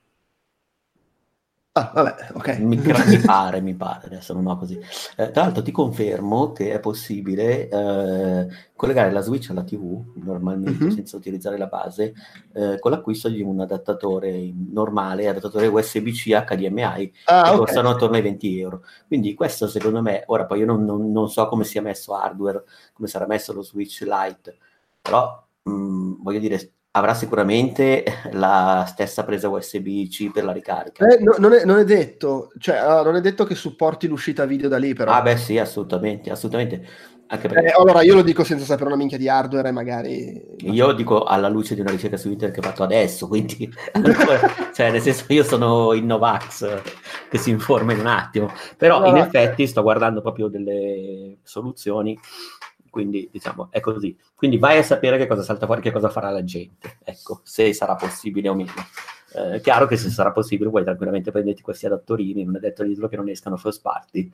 Ah, 1.78 1.92
vabbè, 1.94 2.30
ok. 2.34 2.58
Mi, 2.58 2.76
mi, 2.76 3.20
pare, 3.20 3.62
mi 3.62 3.76
pare, 3.76 4.08
adesso 4.08 4.34
non 4.34 4.48
ho 4.48 4.58
così. 4.58 4.80
Eh, 5.16 5.30
tra 5.30 5.44
l'altro 5.44 5.62
ti 5.62 5.72
confermo 5.72 6.52
che 6.52 6.72
è 6.72 6.80
possibile 6.80 7.70
eh, 7.70 8.48
collegare 8.76 9.12
la 9.12 9.22
Switch 9.22 9.52
alla 9.52 9.64
TV, 9.64 10.04
normalmente 10.16 10.86
mm-hmm. 10.86 10.96
senza 10.96 11.18
utilizzare 11.18 11.56
la 11.58 11.68
base, 11.68 12.14
eh, 12.54 12.80
con 12.80 12.90
l'acquisto 12.90 13.30
di 13.30 13.44
un 13.44 13.60
adattatore 13.60 14.52
normale, 14.72 15.28
adattatore 15.28 15.68
USB-C 15.68 16.44
HDMI, 16.46 17.14
ah, 17.26 17.44
che 17.44 17.50
okay. 17.50 17.58
costano 17.58 17.90
attorno 17.92 18.16
ai 18.16 18.24
20 18.24 18.60
euro. 18.60 18.84
Quindi 19.06 19.36
questo 19.36 19.68
secondo 19.68 20.02
me, 20.02 20.24
ora 20.26 20.46
poi 20.46 20.60
io 20.60 20.66
non, 20.66 20.84
non, 20.84 21.12
non 21.12 21.30
so 21.30 21.48
come 21.48 21.64
sia 21.64 21.84
messo 21.84 22.16
hardware, 22.16 22.64
come 22.94 23.08
sarà 23.08 23.28
messo 23.28 23.54
lo 23.54 23.62
Switch 23.62 24.02
Lite, 24.02 24.58
però 25.00 25.46
mh, 25.62 25.72
mm, 25.72 26.14
voglio 26.24 26.40
dire, 26.40 26.72
avrà 26.98 27.14
sicuramente 27.14 28.04
la 28.34 28.86
stessa 28.88 29.24
presa 29.24 29.50
USB-C 29.50 30.32
per 30.32 30.44
la 30.44 30.52
ricarica. 30.52 31.06
Eh, 31.08 31.24
no, 31.24 31.36
non, 31.38 31.54
è, 31.54 31.64
non, 31.64 31.80
è, 31.80 31.84
detto, 31.84 32.52
cioè, 32.60 32.82
uh, 32.82 33.04
non 33.04 33.16
è 33.16 33.22
detto 33.22 33.46
che 33.46 33.56
supporti 33.56 34.08
l'uscita 34.08 34.46
video 34.46 34.70
da 34.70 34.78
lì, 34.78 34.94
però. 34.94 35.12
Ah, 35.12 35.22
beh, 35.22 35.38
sì, 35.38 35.58
assolutamente, 35.58 36.30
assolutamente. 36.32 36.86
Perché... 37.28 37.60
Eh, 37.60 37.74
allora, 37.78 38.04
io 38.04 38.16
lo 38.16 38.22
dico 38.22 38.46
senza 38.46 38.64
sapere 38.64 38.88
una 38.88 38.96
minchia 38.96 39.18
di 39.18 39.28
hardware, 39.28 39.72
magari. 39.72 40.42
Io 40.60 40.94
dico 40.94 41.26
alla 41.26 41.50
luce 41.50 41.76
di 41.76 41.82
una 41.82 41.92
ricerca 41.92 42.16
su 42.16 42.30
internet 42.30 42.58
che 42.58 42.66
ho 42.66 42.70
fatto 42.70 42.84
adesso, 42.84 43.28
quindi, 43.28 43.70
cioè, 44.74 44.92
nel 44.92 45.02
senso, 45.02 45.26
io 45.28 45.44
sono 45.44 45.94
il 45.94 46.06
Novax 46.06 46.82
che 47.30 47.38
si 47.38 47.50
informa 47.50 47.92
in 47.92 48.00
un 48.00 48.08
attimo, 48.08 48.50
però 48.78 49.00
no, 49.00 49.08
in 49.08 49.18
effetti 49.18 49.68
sto 49.68 49.82
guardando 49.82 50.22
proprio 50.22 50.48
delle 50.48 51.40
soluzioni 51.44 52.18
quindi 52.98 53.30
diciamo 53.32 53.68
è 53.70 53.80
così. 53.80 54.18
Quindi 54.34 54.58
vai 54.58 54.80
a 54.80 54.84
sapere 54.84 55.20
che 55.20 55.28
cosa 55.28 55.44
salta 55.44 55.68
fuori, 55.68 55.82
che 55.82 55.92
cosa 55.92 56.10
farà 56.10 56.32
la 56.32 56.44
gente, 56.44 56.98
ecco, 57.04 57.42
se 57.44 57.72
sarà 57.74 57.94
possibile 57.94 58.50
o 58.50 58.56
meno. 58.56 58.72
Eh, 59.36 59.62
chiaro 59.62 59.86
che 59.86 59.98
se 59.98 60.10
sarà 60.10 60.32
possibile 60.32 60.72
puoi 60.72 60.84
tranquillamente 60.84 61.30
prenderti 61.30 61.62
questi 61.62 61.86
adattorini, 61.86 62.44
non 62.44 62.56
è 62.56 62.60
detto 62.60 62.84
dirlo 62.84 63.08
che 63.08 63.18
non 63.18 63.30
escano 63.30 63.56
first 63.56 63.82
party 63.82 64.32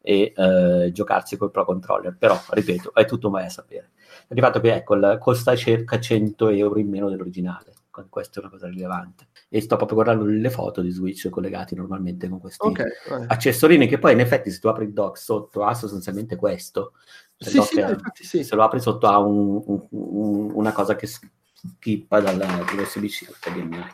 e 0.00 0.32
eh, 0.36 0.90
giocarsi 0.92 1.36
col 1.36 1.50
Pro 1.50 1.64
Controller, 1.64 2.14
però 2.16 2.40
ripeto, 2.50 2.94
è 2.94 3.04
tutto 3.06 3.28
vai 3.28 3.46
a 3.46 3.50
sapere. 3.50 3.90
Di 4.28 4.40
fatto 4.40 4.60
che 4.60 4.72
ecco, 4.72 4.96
costa 5.18 5.56
circa 5.56 5.98
100 5.98 6.50
euro 6.50 6.78
in 6.78 6.88
meno 6.88 7.08
dell'originale, 7.08 7.72
questa 8.08 8.38
è 8.38 8.42
una 8.42 8.50
cosa 8.50 8.68
rilevante. 8.68 9.28
E 9.48 9.60
sto 9.60 9.76
proprio 9.76 10.02
guardando 10.02 10.24
le 10.24 10.50
foto 10.50 10.82
di 10.82 10.90
Switch 10.90 11.28
collegati 11.28 11.74
normalmente 11.74 12.28
con 12.28 12.40
questi 12.40 12.66
okay, 12.66 12.86
accessorini 13.26 13.86
che 13.86 13.98
poi 13.98 14.12
in 14.12 14.20
effetti 14.20 14.50
se 14.50 14.58
tu 14.58 14.68
apri 14.68 14.84
il 14.84 14.92
dock 14.92 15.18
sotto 15.18 15.64
ha 15.64 15.74
sostanzialmente 15.74 16.36
questo, 16.36 16.92
sì, 17.38 17.60
sì, 17.60 17.80
no, 17.80 17.90
infatti, 17.90 18.24
sì. 18.24 18.44
Se 18.44 18.54
lo 18.54 18.62
apri 18.62 18.80
sotto 18.80 19.06
ha 19.06 19.18
un, 19.18 19.62
un, 19.64 19.86
un, 19.90 20.50
una 20.54 20.72
cosa 20.72 20.96
che 20.96 21.06
schippa 21.06 22.20
dall'USB-C 22.20 23.28
al 23.28 23.52
HDMI. 23.52 23.84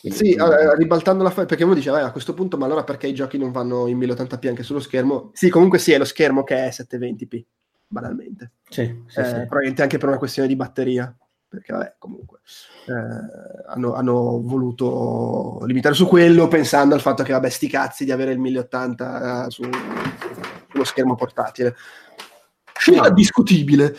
Quindi, 0.00 0.18
sì, 0.18 0.34
allora, 0.34 0.74
ribaltando 0.74 1.22
la 1.22 1.30
fa- 1.30 1.46
perché 1.46 1.62
uno 1.62 1.74
dice, 1.74 1.90
a 1.90 2.10
questo 2.10 2.34
punto, 2.34 2.56
ma 2.58 2.66
allora 2.66 2.82
perché 2.82 3.06
i 3.06 3.14
giochi 3.14 3.38
non 3.38 3.52
vanno 3.52 3.86
in 3.86 3.98
1080p 3.98 4.48
anche 4.48 4.64
sullo 4.64 4.80
schermo? 4.80 5.30
Sì, 5.32 5.48
comunque 5.48 5.78
sì, 5.78 5.92
è 5.92 5.98
lo 5.98 6.04
schermo 6.04 6.42
che 6.42 6.56
è 6.56 6.68
720p, 6.70 7.44
banalmente. 7.86 8.50
Sì, 8.68 9.04
sì, 9.06 9.20
eh, 9.20 9.24
sì. 9.24 9.30
Probabilmente 9.30 9.82
anche 9.82 9.98
per 9.98 10.08
una 10.08 10.18
questione 10.18 10.48
di 10.48 10.56
batteria, 10.56 11.16
perché 11.46 11.72
vabbè, 11.72 11.94
comunque, 11.98 12.40
eh, 12.88 13.68
hanno, 13.68 13.94
hanno, 13.94 14.40
voluto 14.42 15.60
limitare 15.66 15.94
su 15.94 16.08
quello 16.08 16.48
pensando 16.48 16.96
al 16.96 17.00
fatto 17.00 17.22
che, 17.22 17.32
vabbè, 17.32 17.48
sti 17.48 17.68
cazzi 17.68 18.04
di 18.04 18.10
avere 18.10 18.32
il 18.32 18.40
1080 18.40 19.46
eh, 19.46 19.50
su, 19.50 19.62
sullo 20.68 20.84
schermo 20.84 21.14
portatile. 21.14 21.76
Scelta 22.82 23.08
no. 23.10 23.14
discutibile. 23.14 23.94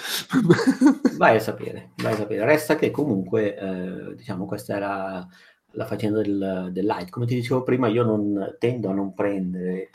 vai 1.16 1.38
a 1.38 1.40
sapere, 1.40 1.92
vai 1.96 2.12
a 2.12 2.18
sapere. 2.18 2.44
Resta 2.44 2.76
che 2.76 2.92
comunque, 2.92 3.58
eh, 3.58 4.16
diciamo, 4.16 4.46
questa 4.46 4.76
era 4.76 5.26
la 5.72 5.86
faccenda 5.86 6.22
del, 6.22 6.68
del, 6.70 6.86
light. 6.86 7.10
Come 7.10 7.26
ti 7.26 7.36
dicevo 7.36 7.64
prima, 7.64 7.88
io 7.88 8.04
non 8.04 8.58
tendo 8.60 8.90
a 8.90 8.94
non 8.94 9.14
prendere 9.14 9.84
eh, 9.84 9.90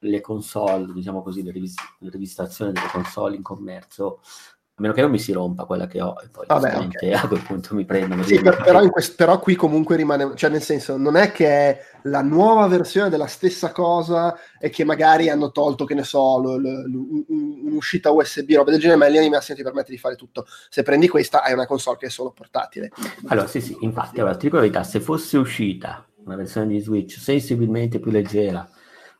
le 0.00 0.20
console, 0.20 0.92
diciamo 0.92 1.22
così, 1.22 1.42
le, 1.42 1.52
rivis- 1.52 1.80
le 2.00 2.10
rivistazioni 2.10 2.72
delle 2.72 2.88
console 2.88 3.36
in 3.36 3.42
commercio 3.42 4.20
A 4.78 4.82
meno 4.82 4.92
che 4.92 5.00
non 5.00 5.10
mi 5.10 5.18
si 5.18 5.32
rompa 5.32 5.64
quella 5.64 5.86
che 5.86 6.02
ho 6.02 6.16
e 6.22 6.28
poi 6.28 6.44
Vabbè, 6.46 6.76
okay. 6.76 7.12
a 7.14 7.26
quel 7.26 7.40
punto 7.40 7.74
mi 7.74 7.86
prendo. 7.86 8.22
Sì, 8.24 8.38
per, 8.42 8.60
però, 8.62 8.86
quest- 8.90 9.14
però, 9.14 9.38
qui 9.38 9.54
comunque 9.54 9.96
rimane, 9.96 10.36
cioè 10.36 10.50
nel 10.50 10.60
senso, 10.60 10.98
non 10.98 11.16
è 11.16 11.32
che 11.32 11.46
è 11.48 11.84
la 12.02 12.20
nuova 12.20 12.66
versione 12.66 13.08
della 13.08 13.26
stessa 13.26 13.72
cosa 13.72 14.36
e 14.58 14.68
che 14.68 14.84
magari 14.84 15.30
hanno 15.30 15.50
tolto, 15.50 15.86
che 15.86 15.94
ne 15.94 16.04
so, 16.04 16.42
l- 16.42 16.60
l- 16.60 17.24
un'uscita 17.64 18.10
USB, 18.10 18.50
roba 18.52 18.70
del 18.70 18.78
genere, 18.78 18.98
ma 18.98 19.06
lì 19.06 19.16
Animation 19.16 19.56
ti 19.56 19.62
permette 19.62 19.92
di 19.92 19.96
fare 19.96 20.14
tutto. 20.14 20.44
Se 20.68 20.82
prendi 20.82 21.08
questa 21.08 21.42
hai 21.42 21.54
una 21.54 21.66
console 21.66 21.96
che 21.96 22.06
è 22.06 22.10
solo 22.10 22.32
portatile. 22.32 22.90
Allora, 23.28 23.46
sì, 23.46 23.62
sì, 23.62 23.78
infatti, 23.80 24.20
allora, 24.20 24.36
ti 24.36 24.44
dico 24.44 24.56
la 24.56 24.62
verità, 24.62 24.82
se 24.82 25.00
fosse 25.00 25.38
uscita 25.38 26.06
una 26.22 26.36
versione 26.36 26.66
di 26.66 26.80
Switch 26.80 27.18
sensibilmente 27.18 27.98
più 27.98 28.10
leggera, 28.10 28.68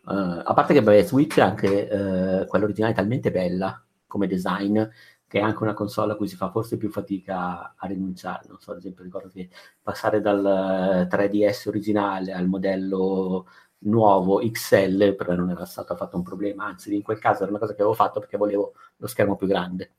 uh, 0.05 0.43
a 0.45 0.53
parte 0.55 0.75
che 0.75 0.83
beh, 0.83 1.03
Switch 1.05 1.39
è 1.39 1.41
anche 1.41 1.89
uh, 1.91 2.47
quella 2.47 2.67
originale 2.67 2.93
talmente 2.93 3.31
bella 3.31 3.81
come 4.07 4.27
design 4.27 4.83
che 5.28 5.38
è 5.40 5.42
anche 5.42 5.62
una 5.62 5.75
console 5.75 6.12
a 6.12 6.16
cui 6.16 6.28
si 6.28 6.37
fa 6.37 6.50
forse 6.50 6.76
più 6.76 6.90
fatica 6.90 7.75
a 7.76 7.87
rinunciare. 7.87 8.47
Non 8.49 8.59
so, 8.61 8.71
ad 8.73 8.78
esempio, 8.78 9.04
ricordo 9.04 9.30
che 9.30 9.49
passare 9.83 10.21
dal 10.21 11.06
3DS 11.11 11.68
originale 11.68 12.33
al 12.33 12.47
modello 12.47 13.47
nuovo 13.80 14.38
XL 14.38 15.14
per 15.14 15.28
me 15.28 15.37
non 15.37 15.50
era 15.50 15.64
stato 15.64 15.92
affatto 15.92 16.16
un 16.16 16.23
problema, 16.23 16.64
anzi 16.66 16.95
in 16.95 17.02
quel 17.02 17.18
caso 17.18 17.42
era 17.42 17.50
una 17.50 17.61
cosa 17.61 17.75
che 17.75 17.80
avevo 17.83 17.95
fatto 17.95 18.21
perché 18.21 18.37
volevo 18.37 18.75
lo 18.97 19.06
schermo 19.06 19.37
più 19.37 19.47
grande. 19.47 19.92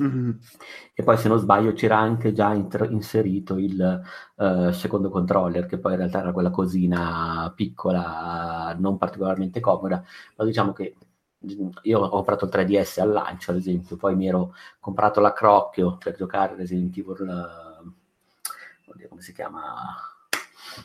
Mm-hmm. 0.00 0.30
E 0.94 1.02
poi 1.02 1.16
se 1.18 1.28
non 1.28 1.38
sbaglio 1.38 1.72
c'era 1.72 1.98
anche 1.98 2.32
già 2.32 2.52
inter- 2.54 2.90
inserito 2.90 3.58
il 3.58 4.02
uh, 4.36 4.70
secondo 4.72 5.10
controller, 5.10 5.66
che 5.66 5.78
poi 5.78 5.92
in 5.92 5.98
realtà 5.98 6.20
era 6.20 6.32
quella 6.32 6.50
cosina 6.50 7.52
piccola, 7.54 8.74
non 8.78 8.96
particolarmente 8.96 9.60
comoda, 9.60 10.02
ma 10.36 10.44
diciamo 10.44 10.72
che 10.72 10.96
io 11.82 12.00
ho 12.00 12.08
comprato 12.08 12.44
il 12.44 12.50
3DS 12.52 13.00
al 13.00 13.10
lancio, 13.10 13.50
ad 13.50 13.56
esempio, 13.58 13.96
poi 13.96 14.14
mi 14.16 14.26
ero 14.26 14.54
comprato 14.80 15.20
la 15.20 15.32
Crocchio 15.32 15.96
per 15.96 16.16
giocare 16.16 16.56
Resident 16.56 16.96
Evil, 16.96 17.20
uh, 17.20 18.90
oddio, 18.90 19.08
come 19.08 19.20
si 19.20 19.32
chiama? 19.32 19.96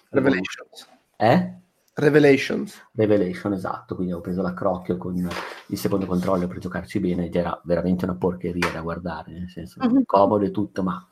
Revelations. 0.10 0.90
Eh? 1.16 1.54
Revelations. 1.94 2.90
Revelation, 2.94 3.54
esatto, 3.54 3.96
quindi 3.96 4.14
ho 4.14 4.22
preso 4.22 4.44
la 4.44 4.54
Crocchio 4.54 4.98
con 4.98 5.16
il 5.16 5.78
secondo 5.78 6.06
controller 6.06 6.48
per 6.48 6.60
giocarci 6.60 7.00
bene 7.00 7.26
ed 7.26 7.36
era 7.36 7.60
veramente 7.64 8.06
una 8.06 8.16
porcheria 8.16 8.70
da 8.72 8.82
guardare, 8.82 9.32
nel 9.32 9.50
senso 9.50 9.80
uh-huh. 9.82 10.06
comodo 10.06 10.46
e 10.46 10.52
tutto, 10.52 10.84
ma 10.84 11.04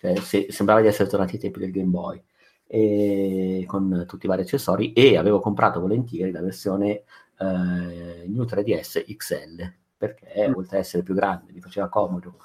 cioè, 0.00 0.16
se, 0.16 0.46
sembrava 0.48 0.80
di 0.80 0.86
essere 0.86 1.08
tornati 1.08 1.34
ai 1.34 1.40
tempi 1.40 1.58
del 1.60 1.70
Game 1.70 1.90
Boy 1.90 2.22
e, 2.66 3.64
con 3.66 4.06
tutti 4.08 4.24
i 4.24 4.28
vari 4.28 4.40
accessori 4.40 4.94
e 4.94 5.18
avevo 5.18 5.38
comprato 5.40 5.80
volentieri 5.80 6.30
la 6.30 6.40
versione 6.40 7.02
eh, 7.38 8.26
New 8.28 8.44
3DS 8.44 9.04
XL 9.16 9.72
perché 9.96 10.48
mm. 10.48 10.54
oltre 10.54 10.76
ad 10.76 10.82
essere 10.82 11.02
più 11.02 11.14
grande 11.14 11.52
mi 11.52 11.60
faceva 11.60 11.88
comodo 11.88 12.38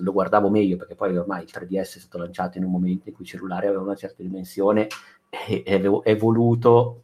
lo 0.00 0.12
guardavo 0.12 0.50
meglio 0.50 0.76
perché 0.76 0.94
poi 0.94 1.16
ormai 1.16 1.44
il 1.44 1.50
3DS 1.52 1.80
è 1.80 1.84
stato 1.84 2.18
lanciato 2.18 2.58
in 2.58 2.64
un 2.64 2.70
momento 2.70 3.08
in 3.08 3.14
cui 3.14 3.24
i 3.24 3.28
cellulari 3.28 3.66
avevano 3.66 3.86
una 3.86 3.96
certa 3.96 4.22
dimensione 4.22 4.88
e, 5.28 5.62
e 5.64 5.74
avevo 5.74 6.04
evoluto 6.04 7.02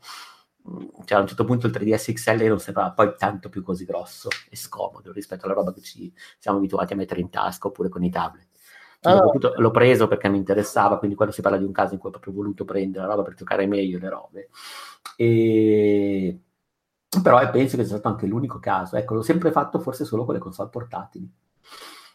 mm, 0.69 0.87
cioè 1.05 1.19
a 1.19 1.21
un 1.23 1.27
certo 1.27 1.45
punto 1.45 1.67
il 1.67 1.73
3DS 1.73 2.13
XL 2.13 2.45
non 2.47 2.61
sembrava 2.61 2.91
poi 2.93 3.15
tanto 3.17 3.49
più 3.49 3.63
così 3.63 3.85
grosso 3.85 4.29
e 4.51 4.57
scomodo 4.57 5.13
rispetto 5.13 5.47
alla 5.47 5.55
roba 5.55 5.73
che 5.73 5.81
ci 5.81 6.13
siamo 6.39 6.59
abituati 6.59 6.93
a 6.93 6.97
mettere 6.97 7.21
in 7.21 7.31
tasca 7.31 7.69
oppure 7.69 7.89
con 7.89 8.05
i 8.05 8.11
tablet 8.11 8.49
ah. 9.03 9.19
l'ho 9.57 9.71
preso 9.71 10.07
perché 10.07 10.29
mi 10.29 10.37
interessava, 10.37 10.99
quindi 10.99 11.17
quando 11.17 11.35
si 11.35 11.41
parla 11.41 11.59
di 11.59 11.65
un 11.65 11.73
caso 11.73 11.95
in 11.95 12.01
cui 12.01 12.09
ho 12.09 12.13
proprio 12.13 12.35
voluto 12.35 12.65
prendere 12.65 13.07
la 13.07 13.11
roba 13.11 13.23
per 13.23 13.35
giocare 13.35 13.67
meglio 13.67 13.99
le 13.99 14.09
robe. 14.09 14.51
E 15.17 16.39
però 17.23 17.39
penso 17.51 17.77
che 17.77 17.85
sia 17.85 17.97
stato 17.97 18.09
anche 18.09 18.27
l'unico 18.27 18.59
caso. 18.59 18.97
Ecco, 18.97 19.15
l'ho 19.15 19.23
sempre 19.23 19.51
fatto 19.51 19.81
forse 19.81 20.05
solo 20.05 20.25
con 20.25 20.35
le 20.35 20.41
console 20.41 20.71
portatili. 20.71 21.29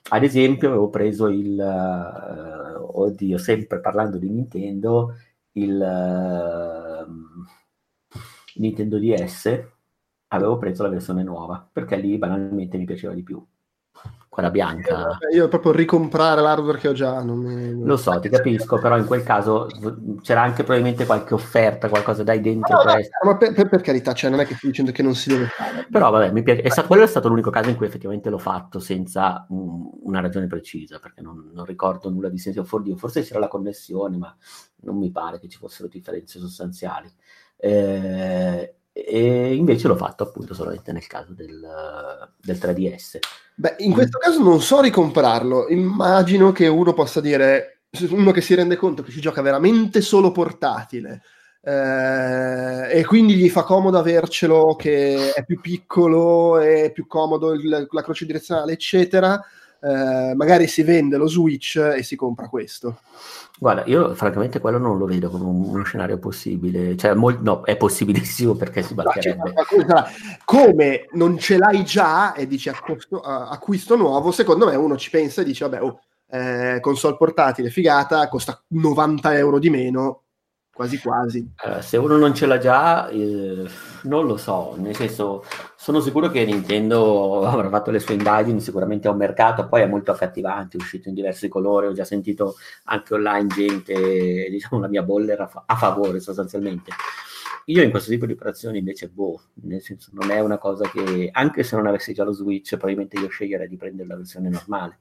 Ad 0.09 0.23
esempio, 0.23 0.69
avevo 0.69 0.89
preso 0.89 1.27
il, 1.27 1.57
uh, 1.59 2.99
oddio, 3.01 3.37
sempre 3.37 3.79
parlando 3.79 4.17
di 4.17 4.29
Nintendo, 4.29 5.15
il 5.53 7.05
uh, 7.07 7.11
Nintendo 8.55 8.99
DS, 8.99 9.63
avevo 10.27 10.57
preso 10.57 10.83
la 10.83 10.89
versione 10.89 11.23
nuova, 11.23 11.67
perché 11.71 11.97
lì 11.97 12.17
banalmente 12.17 12.77
mi 12.77 12.85
piaceva 12.85 13.13
di 13.13 13.23
più 13.23 13.43
quella 14.35 14.51
bianca. 14.51 15.17
Eh, 15.17 15.33
io 15.33 15.47
proprio 15.47 15.71
ricomprare 15.71 16.41
l'hardware 16.41 16.77
che 16.77 16.89
ho 16.89 16.91
già. 16.91 17.23
Non 17.23 17.37
mi... 17.37 17.85
Lo 17.85 17.95
so, 17.95 18.19
ti 18.19 18.27
capisco, 18.27 18.77
però 18.77 18.97
in 18.97 19.05
quel 19.05 19.23
caso 19.23 19.69
c'era 20.21 20.41
anche 20.41 20.63
probabilmente 20.63 21.05
qualche 21.05 21.33
offerta, 21.33 21.87
qualcosa 21.87 22.21
dai 22.21 22.41
dentro. 22.41 22.75
No, 22.75 22.83
no, 22.83 22.99
ma 23.23 23.37
per, 23.37 23.53
per, 23.53 23.69
per, 23.69 23.79
carità, 23.79 24.11
cioè, 24.11 24.29
non 24.29 24.41
è 24.41 24.45
che 24.45 24.55
sto 24.55 24.67
dicendo 24.67 24.91
che 24.91 25.03
non 25.03 25.15
si 25.15 25.29
deve 25.29 25.45
fare. 25.45 25.87
Però 25.89 26.09
vabbè, 26.11 26.31
mi 26.33 26.43
piace. 26.43 26.63
È 26.63 26.69
stato, 26.69 26.87
quello 26.87 27.03
è 27.03 27.07
stato 27.07 27.29
l'unico 27.29 27.49
caso 27.49 27.69
in 27.69 27.77
cui 27.77 27.85
effettivamente 27.85 28.29
l'ho 28.29 28.37
fatto 28.37 28.79
senza 28.79 29.45
um, 29.47 29.89
una 30.03 30.19
ragione 30.19 30.47
precisa, 30.47 30.99
perché 30.99 31.21
non, 31.21 31.51
non 31.53 31.63
ricordo 31.63 32.09
nulla 32.09 32.27
di 32.27 32.37
senso. 32.37 32.65
Forse 32.65 33.21
c'era 33.21 33.39
la 33.39 33.47
connessione, 33.47 34.17
ma 34.17 34.35
non 34.81 34.97
mi 34.97 35.11
pare 35.11 35.39
che 35.39 35.47
ci 35.47 35.57
fossero 35.57 35.87
differenze 35.87 36.39
sostanziali. 36.39 37.09
Eh, 37.55 38.75
e 38.97 39.53
invece 39.53 39.89
l'ho 39.89 39.97
fatto 39.97 40.23
appunto 40.23 40.53
solamente 40.53 40.93
nel 40.93 41.05
caso 41.05 41.33
del, 41.33 41.59
del 42.41 42.55
3DS. 42.55 43.17
Beh, 43.55 43.75
in 43.79 43.91
questo 43.91 44.17
caso 44.17 44.41
non 44.41 44.61
so 44.61 44.79
ricomprarlo, 44.79 45.67
immagino 45.67 46.53
che 46.53 46.67
uno 46.67 46.93
possa 46.93 47.19
dire, 47.19 47.81
uno 48.11 48.31
che 48.31 48.39
si 48.39 48.55
rende 48.55 48.77
conto 48.77 49.03
che 49.03 49.11
si 49.11 49.19
gioca 49.19 49.41
veramente 49.41 49.99
solo 49.99 50.31
portatile, 50.31 51.23
eh, 51.61 52.99
e 52.99 53.05
quindi 53.05 53.35
gli 53.35 53.49
fa 53.49 53.63
comodo 53.63 53.97
avercelo 53.97 54.77
che 54.77 55.33
è 55.33 55.43
più 55.43 55.59
piccolo, 55.59 56.59
è 56.59 56.89
più 56.93 57.05
comodo 57.05 57.51
il, 57.51 57.87
la 57.89 58.01
croce 58.01 58.25
direzionale, 58.25 58.71
eccetera, 58.71 59.43
eh, 59.85 60.33
magari 60.33 60.65
si 60.67 60.81
vende 60.81 61.17
lo 61.17 61.27
Switch 61.27 61.75
e 61.77 62.01
si 62.01 62.15
compra 62.15 62.47
questo. 62.47 63.01
Guarda, 63.59 63.83
io 63.85 64.15
francamente 64.15 64.59
quello 64.59 64.79
non 64.79 64.97
lo 64.97 65.05
vedo 65.05 65.29
come 65.29 65.45
uno 65.45 65.83
scenario 65.83 66.17
possibile, 66.17 66.97
cioè 66.97 67.13
mol- 67.13 67.39
no, 67.41 67.63
è 67.63 67.77
possibilissimo 67.77 68.55
perché 68.55 68.81
si 68.81 68.95
batterebbe. 68.95 69.53
No, 69.87 70.05
come 70.43 71.05
non 71.11 71.37
ce 71.37 71.57
l'hai 71.57 71.85
già 71.85 72.33
e 72.33 72.47
dici 72.47 72.67
acquisto, 72.67 73.21
acquisto 73.21 73.95
nuovo, 73.95 74.31
secondo 74.31 74.65
me 74.65 74.75
uno 74.75 74.97
ci 74.97 75.11
pensa 75.11 75.41
e 75.41 75.45
dice 75.45 75.69
vabbè, 75.69 75.83
oh, 75.83 75.99
eh, 76.31 76.79
console 76.81 77.15
portatile, 77.15 77.69
figata, 77.69 78.27
costa 78.27 78.61
90 78.69 79.37
euro 79.37 79.59
di 79.59 79.69
meno, 79.69 80.23
quasi 80.73 80.99
quasi. 80.99 81.47
Uh, 81.63 81.79
se 81.79 81.97
uno 81.97 82.17
non 82.17 82.33
ce 82.33 82.45
l'ha 82.47 82.57
già, 82.57 83.07
eh, 83.07 83.65
non 84.05 84.25
lo 84.25 84.37
so, 84.37 84.75
nel 84.77 84.95
senso, 84.95 85.43
sono 85.75 85.99
sicuro 85.99 86.29
che 86.29 86.45
Nintendo 86.45 87.41
avrà 87.45 87.69
fatto 87.69 87.91
le 87.91 87.99
sue 87.99 88.15
indagini, 88.15 88.59
sicuramente 88.61 89.07
è 89.07 89.11
un 89.11 89.17
mercato, 89.17 89.67
poi 89.67 89.81
è 89.81 89.85
molto 89.85 90.11
accattivante, 90.11 90.77
è 90.77 90.81
uscito 90.81 91.09
in 91.09 91.15
diversi 91.15 91.47
colori, 91.47 91.87
ho 91.87 91.93
già 91.93 92.05
sentito 92.05 92.55
anche 92.85 93.13
online 93.13 93.47
gente, 93.47 93.93
diciamo, 94.49 94.81
la 94.81 94.87
mia 94.87 95.03
bollera 95.03 95.49
a, 95.51 95.63
a 95.65 95.75
favore 95.75 96.19
sostanzialmente. 96.19 96.91
Io 97.65 97.81
in 97.81 97.89
questo 97.89 98.11
tipo 98.11 98.25
di 98.25 98.33
operazioni 98.33 98.77
invece, 98.77 99.09
boh, 99.09 99.41
nel 99.63 99.81
senso 99.81 100.11
non 100.13 100.29
è 100.29 100.39
una 100.39 100.57
cosa 100.59 100.87
che, 100.87 101.29
anche 101.31 101.63
se 101.63 101.75
non 101.75 101.87
avessi 101.87 102.13
già 102.13 102.23
lo 102.23 102.31
Switch, 102.31 102.69
probabilmente 102.69 103.19
io 103.19 103.27
sceglierei 103.27 103.67
di 103.67 103.75
prendere 103.75 104.07
la 104.07 104.15
versione 104.17 104.49
normale 104.49 104.99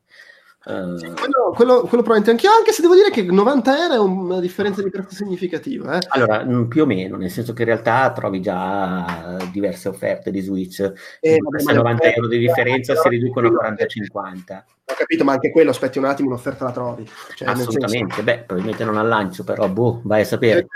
Uh... 0.67 0.97
Sì, 0.97 1.07
quello, 1.07 1.53
quello, 1.55 1.81
quello, 1.81 2.03
probabilmente 2.03 2.31
anche 2.31 2.47
io, 2.47 2.53
anche 2.53 2.73
se 2.73 2.83
devo 2.83 2.95
dire 2.95 3.11
che 3.11 3.23
90 3.23 3.83
euro 3.83 3.95
è 3.95 3.99
una 3.99 4.41
differenza 4.41 4.83
di 4.83 4.91
prezzo 4.91 5.15
significativa. 5.15 5.99
Eh? 5.99 6.07
Allora, 6.09 6.45
mm, 6.45 6.65
più 6.65 6.83
o 6.83 6.87
meno, 6.87 7.17
nel 7.17 7.31
senso 7.31 7.53
che 7.53 7.63
in 7.63 7.69
realtà 7.69 8.13
trovi 8.13 8.41
già 8.41 9.37
diverse 9.53 9.89
offerte 9.89 10.31
di 10.31 10.41
Switch. 10.41 10.81
Eh, 11.21 11.39
se 11.57 11.73
90 11.73 12.13
euro 12.13 12.29
di 12.29 12.39
differenza 12.39 12.95
si 12.97 13.09
riducono 13.09 13.49
a 13.49 13.73
40-50. 13.73 14.65
Ho 14.87 14.95
capito, 14.95 15.25
ma 15.25 15.33
anche 15.33 15.51
quello, 15.51 15.71
aspetti 15.71 15.97
un 15.97 16.05
attimo, 16.05 16.29
un'offerta 16.29 16.65
la 16.65 16.71
trovi. 16.71 17.11
Cioè, 17.35 17.49
Assolutamente, 17.49 18.17
senso... 18.17 18.23
beh, 18.23 18.39
probabilmente 18.41 18.85
non 18.85 18.99
al 18.99 19.09
lancio, 19.09 19.43
però 19.43 19.67
boh, 19.67 20.03
vai 20.05 20.21
a 20.21 20.25
sapere. 20.27 20.67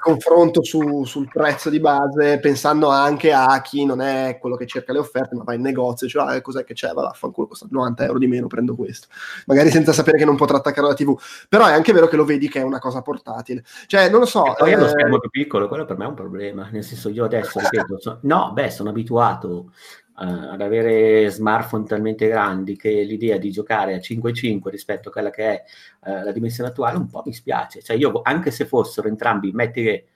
Confronto 0.00 0.62
su, 0.62 1.02
sul 1.02 1.28
prezzo 1.28 1.68
di 1.68 1.80
base, 1.80 2.38
pensando 2.38 2.90
anche 2.90 3.32
a 3.32 3.60
chi 3.62 3.84
non 3.84 4.00
è 4.00 4.38
quello 4.40 4.54
che 4.54 4.68
cerca 4.68 4.92
le 4.92 5.00
offerte, 5.00 5.34
ma 5.34 5.42
va 5.42 5.54
in 5.54 5.62
negozio, 5.62 6.06
cioè, 6.06 6.36
ah, 6.36 6.40
cos'è 6.40 6.62
che 6.62 6.74
c'è? 6.74 6.92
Va, 6.92 7.02
vaffanculo, 7.02 7.48
costa 7.48 7.66
90 7.68 8.04
euro 8.04 8.18
di 8.20 8.28
meno, 8.28 8.46
prendo 8.46 8.76
questo. 8.76 9.08
Magari 9.46 9.70
senza 9.70 9.92
sapere 9.92 10.16
che 10.16 10.24
non 10.24 10.36
potrà 10.36 10.58
attaccare 10.58 10.86
la 10.86 10.94
TV. 10.94 11.18
Però 11.48 11.66
è 11.66 11.72
anche 11.72 11.92
vero 11.92 12.06
che 12.06 12.16
lo 12.16 12.24
vedi 12.24 12.48
che 12.48 12.60
è 12.60 12.62
una 12.62 12.78
cosa 12.78 13.02
portatile. 13.02 13.64
Cioè, 13.88 14.08
non 14.08 14.20
lo 14.20 14.26
so. 14.26 14.46
E 14.46 14.54
poi 14.56 14.72
eh... 14.72 14.76
lo 14.76 14.86
schermo 14.86 15.18
più 15.18 15.28
piccolo, 15.28 15.66
quello 15.66 15.86
per 15.86 15.98
me 15.98 16.04
è 16.04 16.08
un 16.08 16.14
problema. 16.14 16.68
Nel 16.70 16.84
senso, 16.84 17.08
io 17.08 17.24
adesso, 17.24 17.58
ripeto, 17.58 17.98
so... 17.98 18.18
no, 18.22 18.52
beh, 18.54 18.70
sono 18.70 18.90
abituato 18.90 19.72
ad 20.18 20.60
avere 20.60 21.28
smartphone 21.30 21.84
talmente 21.84 22.26
grandi 22.26 22.76
che 22.76 23.02
l'idea 23.02 23.36
di 23.36 23.50
giocare 23.50 23.94
a 23.94 23.98
5-5 23.98 24.68
rispetto 24.68 25.08
a 25.08 25.12
quella 25.12 25.30
che 25.30 25.44
è 25.44 25.62
uh, 26.10 26.24
la 26.24 26.32
dimensione 26.32 26.70
attuale 26.70 26.96
un 26.96 27.08
po' 27.08 27.22
mi 27.26 27.32
spiace. 27.32 27.82
Cioè 27.82 27.96
io, 27.96 28.20
anche 28.22 28.50
se 28.50 28.64
fossero 28.66 29.08
entrambi, 29.08 29.52
metti 29.52 29.82
che 29.82 30.06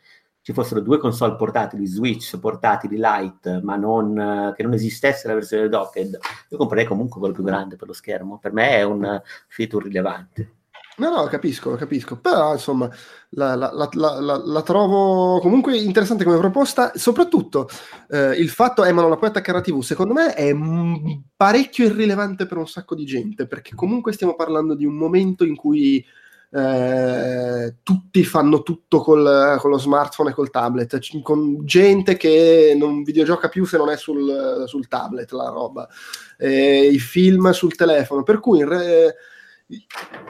ci 0.42 0.52
fossero 0.54 0.80
due 0.80 0.98
console 0.98 1.36
portatili, 1.36 1.86
Switch 1.86 2.38
portatili 2.38 2.96
light, 2.96 3.60
ma 3.60 3.76
non, 3.76 4.16
uh, 4.16 4.54
che 4.54 4.62
non 4.62 4.72
esistesse 4.72 5.28
la 5.28 5.34
versione 5.34 5.68
docked, 5.68 6.18
io 6.48 6.56
comprerei 6.56 6.86
comunque 6.86 7.18
quello 7.18 7.34
più 7.34 7.44
grande 7.44 7.76
per 7.76 7.88
lo 7.88 7.94
schermo. 7.94 8.38
Per 8.38 8.52
me 8.52 8.70
è 8.70 8.82
un 8.82 9.20
feature 9.48 9.84
rilevante. 9.84 10.59
No, 10.98 11.08
no, 11.08 11.24
capisco, 11.28 11.76
capisco, 11.76 12.18
però 12.18 12.52
insomma 12.52 12.90
la, 13.30 13.54
la, 13.54 13.70
la, 13.92 14.42
la 14.44 14.62
trovo 14.62 15.38
comunque 15.40 15.78
interessante 15.78 16.24
come 16.24 16.36
proposta, 16.36 16.92
soprattutto 16.94 17.68
eh, 18.10 18.32
il 18.32 18.50
fatto, 18.50 18.84
eh 18.84 18.92
ma 18.92 19.00
non 19.00 19.08
la 19.10 19.16
puoi 19.16 19.30
attaccare 19.30 19.58
a 19.58 19.60
TV, 19.62 19.80
secondo 19.80 20.12
me 20.12 20.34
è 20.34 20.52
m- 20.52 21.22
parecchio 21.34 21.86
irrilevante 21.86 22.44
per 22.44 22.58
un 22.58 22.68
sacco 22.68 22.94
di 22.94 23.06
gente, 23.06 23.46
perché 23.46 23.74
comunque 23.74 24.12
stiamo 24.12 24.34
parlando 24.34 24.74
di 24.74 24.84
un 24.84 24.94
momento 24.96 25.44
in 25.44 25.56
cui 25.56 26.04
eh, 26.52 27.76
tutti 27.82 28.24
fanno 28.24 28.62
tutto 28.62 29.00
col, 29.00 29.56
con 29.58 29.70
lo 29.70 29.78
smartphone 29.78 30.30
e 30.30 30.34
col 30.34 30.50
tablet, 30.50 30.98
c- 30.98 31.22
con 31.22 31.64
gente 31.64 32.16
che 32.18 32.74
non 32.76 33.02
videogioca 33.04 33.48
più 33.48 33.64
se 33.64 33.78
non 33.78 33.88
è 33.88 33.96
sul, 33.96 34.64
sul 34.66 34.86
tablet 34.88 35.30
la 35.32 35.48
roba, 35.48 35.88
eh, 36.36 36.88
i 36.92 36.98
film 36.98 37.50
sul 37.52 37.74
telefono, 37.74 38.22
per 38.22 38.40
cui 38.40 38.64
re- 38.64 39.14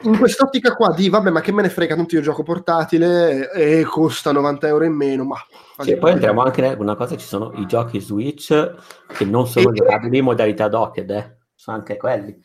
in 0.03 0.17
quest'ottica 0.17 0.73
qua 0.75 0.93
di 0.93 1.09
vabbè 1.09 1.29
ma 1.29 1.41
che 1.41 1.51
me 1.51 1.61
ne 1.61 1.69
frega 1.69 1.95
tanto 1.95 2.15
io 2.15 2.21
gioco 2.21 2.43
portatile 2.43 3.51
e 3.51 3.83
costa 3.83 4.31
90 4.31 4.67
euro 4.67 4.83
in 4.85 4.93
meno 4.93 5.23
ma 5.23 5.37
sì, 5.79 5.97
poi 5.97 6.11
entriamo 6.11 6.41
anche 6.41 6.65
in 6.65 6.79
una 6.79 6.95
cosa 6.95 7.15
ci 7.17 7.25
sono 7.25 7.51
i 7.55 7.65
giochi 7.65 7.99
Switch 7.99 8.75
che 9.07 9.25
non 9.25 9.47
sono 9.47 9.71
e... 9.71 9.73
giocabili 9.73 10.17
in 10.17 10.23
modalità 10.23 10.67
docked 10.67 11.09
eh. 11.09 11.37
sono 11.55 11.77
anche 11.77 11.97
quelli. 11.97 12.39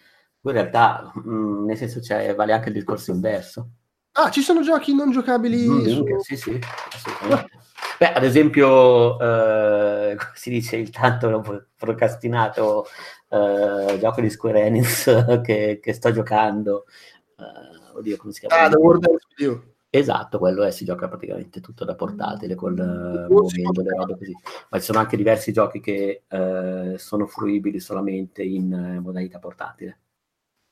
In 0.47 0.53
realtà 0.53 1.11
mh, 1.13 1.31
mm, 1.31 1.65
nel 1.67 1.77
senso 1.77 2.01
cioè, 2.01 2.35
vale 2.35 2.53
anche 2.53 2.69
il 2.69 2.75
discorso 2.75 3.11
inverso. 3.11 3.71
Ah 4.13 4.31
ci 4.31 4.41
sono 4.41 4.63
giochi 4.63 4.95
non 4.95 5.11
giocabili 5.11 5.69
mm, 5.69 5.87
su... 5.87 6.05
sì 6.21 6.37
sì 6.37 6.59
assolutamente. 6.93 7.65
Beh, 7.99 8.13
ad 8.13 8.25
esempio, 8.25 9.19
eh, 9.19 10.17
si 10.35 10.51
dice 10.51 10.77
il 10.77 10.91
tanto 10.91 11.65
procrastinato 11.77 12.87
eh, 13.29 13.99
gioco 13.99 14.21
di 14.21 14.31
Square 14.31 14.63
Enix 14.63 15.41
che, 15.43 15.81
che 15.83 15.93
sto 15.93 16.13
giocando. 16.13 16.85
Uh, 17.37 17.99
oddio, 17.99 18.17
come 18.17 18.33
si 18.33 18.41
chiama? 18.41 18.63
Ah, 18.63 18.69
The 18.69 18.77
World 18.77 19.07
Ends 19.07 19.25
With 19.27 19.41
You. 19.41 19.75
Esatto, 19.89 20.39
quello 20.39 20.63
è, 20.65 20.71
si 20.71 20.85
gioca 20.85 21.09
praticamente 21.09 21.61
tutto 21.61 21.85
da 21.85 21.95
portatile 21.95 22.55
col 22.55 22.79
uh, 22.79 23.33
movimento, 23.33 23.81
le 23.81 23.95
robe 23.97 24.19
così. 24.19 24.37
Ma 24.69 24.79
ci 24.79 24.85
sono 24.85 24.99
anche 24.99 25.17
diversi 25.17 25.53
giochi 25.53 25.81
che 25.81 26.25
uh, 26.29 26.97
sono 26.97 27.27
fruibili 27.27 27.81
solamente 27.81 28.43
in 28.43 28.73
uh, 28.73 29.01
modalità 29.01 29.39
portatile. 29.39 30.01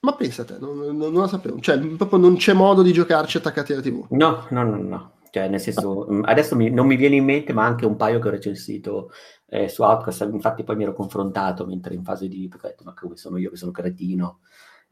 Ma 0.01 0.15
pensate, 0.15 0.59
non, 0.59 0.77
non, 0.77 0.97
non 0.99 1.13
lo 1.13 1.27
sapevo. 1.27 1.59
Cioè, 1.61 1.79
proprio 1.79 2.19
non 2.19 2.37
c'è 2.37 2.53
modo 2.53 2.83
di 2.83 2.93
giocarci 2.93 3.39
attaccati 3.39 3.73
alla 3.73 3.81
TV. 3.81 4.05
No, 4.11 4.47
no, 4.51 4.63
no, 4.63 4.77
no. 4.77 5.13
Cioè, 5.35 5.49
nel 5.49 5.59
senso, 5.59 6.07
mm, 6.09 6.23
adesso 6.27 6.55
mi, 6.55 6.71
non 6.71 6.87
mi 6.87 6.95
viene 6.95 7.17
in 7.17 7.25
mente, 7.25 7.53
ma 7.53 7.65
anche 7.65 7.87
un 7.87 7.97
paio 7.97 8.21
che 8.21 8.29
ho 8.29 8.31
recensito 8.31 9.11
eh, 9.47 9.69
su 9.69 9.83
Outcast, 9.83 10.29
infatti 10.31 10.63
poi 10.63 10.77
mi 10.77 10.85
ero 10.85 10.93
confrontato 10.93 11.67
mentre 11.67 11.93
in 11.95 12.05
fase 12.05 12.29
di, 12.29 12.47
perché 12.47 12.67
ho 12.67 12.69
detto, 12.69 12.85
ma 12.85 12.95
come 12.95 13.17
sono 13.17 13.37
io 13.37 13.51
che 13.51 13.57
sono 13.57 13.73
cretino, 13.73 14.43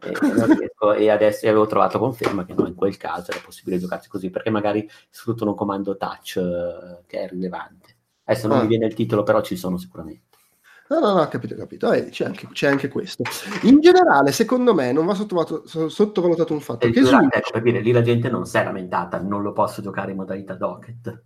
e, 0.00 0.10
e 0.98 1.10
adesso 1.10 1.46
avevo 1.46 1.66
trovato 1.66 2.00
conferma 2.00 2.44
che 2.44 2.54
no, 2.54 2.66
in 2.66 2.74
quel 2.74 2.96
caso 2.96 3.30
era 3.30 3.38
possibile 3.40 3.78
giocarsi 3.78 4.08
così, 4.08 4.30
perché 4.30 4.50
magari 4.50 4.84
sfruttano 5.10 5.50
un 5.50 5.56
comando 5.56 5.96
touch 5.96 6.38
eh, 6.38 7.04
che 7.06 7.20
è 7.20 7.28
rilevante. 7.28 7.98
Adesso 8.24 8.48
non 8.48 8.58
ah. 8.58 8.62
mi 8.62 8.66
viene 8.66 8.86
il 8.86 8.94
titolo, 8.94 9.22
però 9.22 9.42
ci 9.42 9.54
sono 9.54 9.76
sicuramente. 9.76 10.31
No, 10.88 10.98
no, 10.98 11.14
no, 11.14 11.28
capito, 11.28 11.54
capito. 11.54 11.90
Eh, 11.92 12.10
c'è, 12.10 12.26
anche, 12.26 12.48
c'è, 12.52 12.68
anche, 12.68 12.88
questo. 12.88 13.22
In 13.62 13.80
generale, 13.80 14.32
secondo 14.32 14.74
me, 14.74 14.92
non 14.92 15.06
va 15.06 15.14
sottovalutato, 15.14 15.88
sottovalutato 15.88 16.52
un 16.52 16.60
fatto. 16.60 16.90
che 16.90 17.02
Switch... 17.02 17.34
ecco, 17.34 17.50
per 17.52 17.62
dire, 17.62 17.80
lì 17.80 17.92
la 17.92 18.02
gente 18.02 18.28
non 18.28 18.44
si 18.44 18.58
è 18.58 18.64
lamentata, 18.64 19.20
non 19.20 19.42
lo 19.42 19.52
posso 19.52 19.80
giocare 19.80 20.10
in 20.10 20.18
modalità 20.18 20.54
docket. 20.54 21.22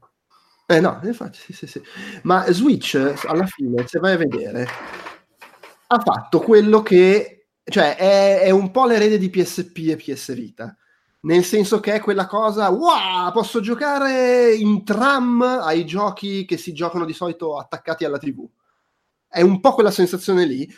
Eh 0.66 0.80
no, 0.80 1.00
infatti, 1.02 1.38
sì, 1.38 1.52
sì, 1.52 1.66
sì. 1.66 1.82
Ma 2.22 2.44
Switch, 2.50 2.94
alla 3.26 3.46
fine, 3.46 3.86
se 3.86 3.98
vai 3.98 4.12
a 4.12 4.18
vedere, 4.18 4.68
ha 5.86 5.98
fatto 5.98 6.40
quello 6.40 6.82
che... 6.82 7.32
Cioè, 7.68 7.96
è, 7.96 8.40
è 8.42 8.50
un 8.50 8.70
po' 8.70 8.86
l'erede 8.86 9.18
di 9.18 9.28
PSP 9.28 9.76
e 9.88 9.96
PS 9.96 10.34
Vita 10.34 10.76
nel 11.26 11.42
senso 11.42 11.80
che 11.80 11.94
è 11.94 12.00
quella 12.00 12.26
cosa, 12.26 12.70
wow, 12.70 13.32
posso 13.32 13.58
giocare 13.58 14.54
in 14.54 14.84
tram 14.84 15.42
ai 15.42 15.84
giochi 15.84 16.44
che 16.44 16.56
si 16.56 16.72
giocano 16.72 17.04
di 17.04 17.12
solito 17.12 17.58
attaccati 17.58 18.04
alla 18.04 18.18
TV 18.18 18.48
è 19.28 19.40
un 19.40 19.60
po' 19.60 19.72
quella 19.74 19.90
sensazione 19.90 20.44
lì. 20.44 20.68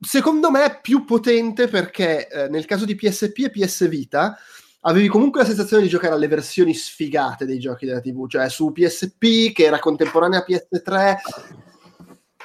Secondo 0.00 0.50
me 0.50 0.64
è 0.64 0.80
più 0.80 1.04
potente 1.04 1.66
perché 1.68 2.28
eh, 2.28 2.48
nel 2.48 2.66
caso 2.66 2.84
di 2.84 2.94
PSP 2.94 3.38
e 3.44 3.50
PS 3.50 3.88
Vita 3.88 4.36
avevi 4.82 5.08
comunque 5.08 5.40
la 5.40 5.46
sensazione 5.46 5.82
di 5.82 5.88
giocare 5.88 6.14
alle 6.14 6.28
versioni 6.28 6.72
sfigate 6.72 7.46
dei 7.46 7.58
giochi 7.58 7.86
della 7.86 8.00
TV, 8.00 8.28
cioè 8.28 8.48
su 8.48 8.70
PSP 8.70 9.52
che 9.52 9.64
era 9.64 9.78
contemporanea 9.78 10.38
a 10.38 10.46
PS3 10.48 11.16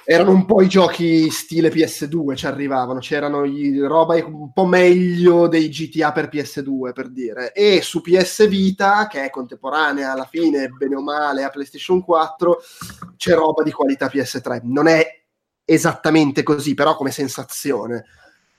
erano 0.05 0.31
un 0.31 0.45
po' 0.45 0.61
i 0.61 0.67
giochi 0.67 1.29
stile 1.29 1.69
PS2 1.69 2.35
ci 2.35 2.45
arrivavano, 2.45 2.99
c'erano 2.99 3.45
i 3.45 3.79
roba 3.79 4.15
un 4.25 4.51
po' 4.51 4.65
meglio 4.65 5.47
dei 5.47 5.69
GTA 5.69 6.11
per 6.11 6.27
PS2 6.27 6.91
per 6.91 7.09
dire 7.09 7.53
e 7.53 7.81
su 7.81 8.01
PS 8.01 8.47
Vita 8.47 9.07
che 9.07 9.23
è 9.23 9.29
contemporanea 9.29 10.11
alla 10.11 10.27
fine 10.29 10.67
bene 10.67 10.95
o 10.95 11.01
male 11.01 11.43
a 11.43 11.49
PlayStation 11.49 12.03
4 12.03 12.61
c'è 13.15 13.33
roba 13.33 13.63
di 13.63 13.71
qualità 13.71 14.07
PS3 14.07 14.61
non 14.63 14.87
è 14.87 15.22
esattamente 15.65 16.43
così, 16.43 16.73
però 16.73 16.95
come 16.95 17.11
sensazione. 17.11 18.05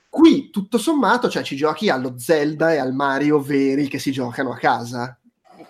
Qui, 0.09 0.49
tutto 0.49 0.77
sommato, 0.77 1.29
cioè, 1.29 1.43
ci 1.43 1.55
giochi 1.55 1.89
allo 1.89 2.17
Zelda 2.17 2.73
e 2.73 2.77
al 2.77 2.93
Mario 2.93 3.41
veri 3.41 3.87
che 3.87 3.99
si 3.99 4.11
giocano 4.11 4.51
a 4.51 4.57
casa, 4.57 5.19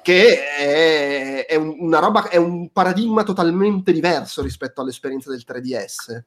che 0.01 0.45
è, 0.45 1.45
è 1.47 1.55
un, 1.55 1.75
una 1.79 1.99
roba, 1.99 2.29
è 2.29 2.37
un 2.37 2.69
paradigma 2.71 3.23
totalmente 3.23 3.91
diverso 3.91 4.43
rispetto 4.43 4.81
all'esperienza 4.81 5.31
del 5.31 5.43
3DS. 5.47 6.21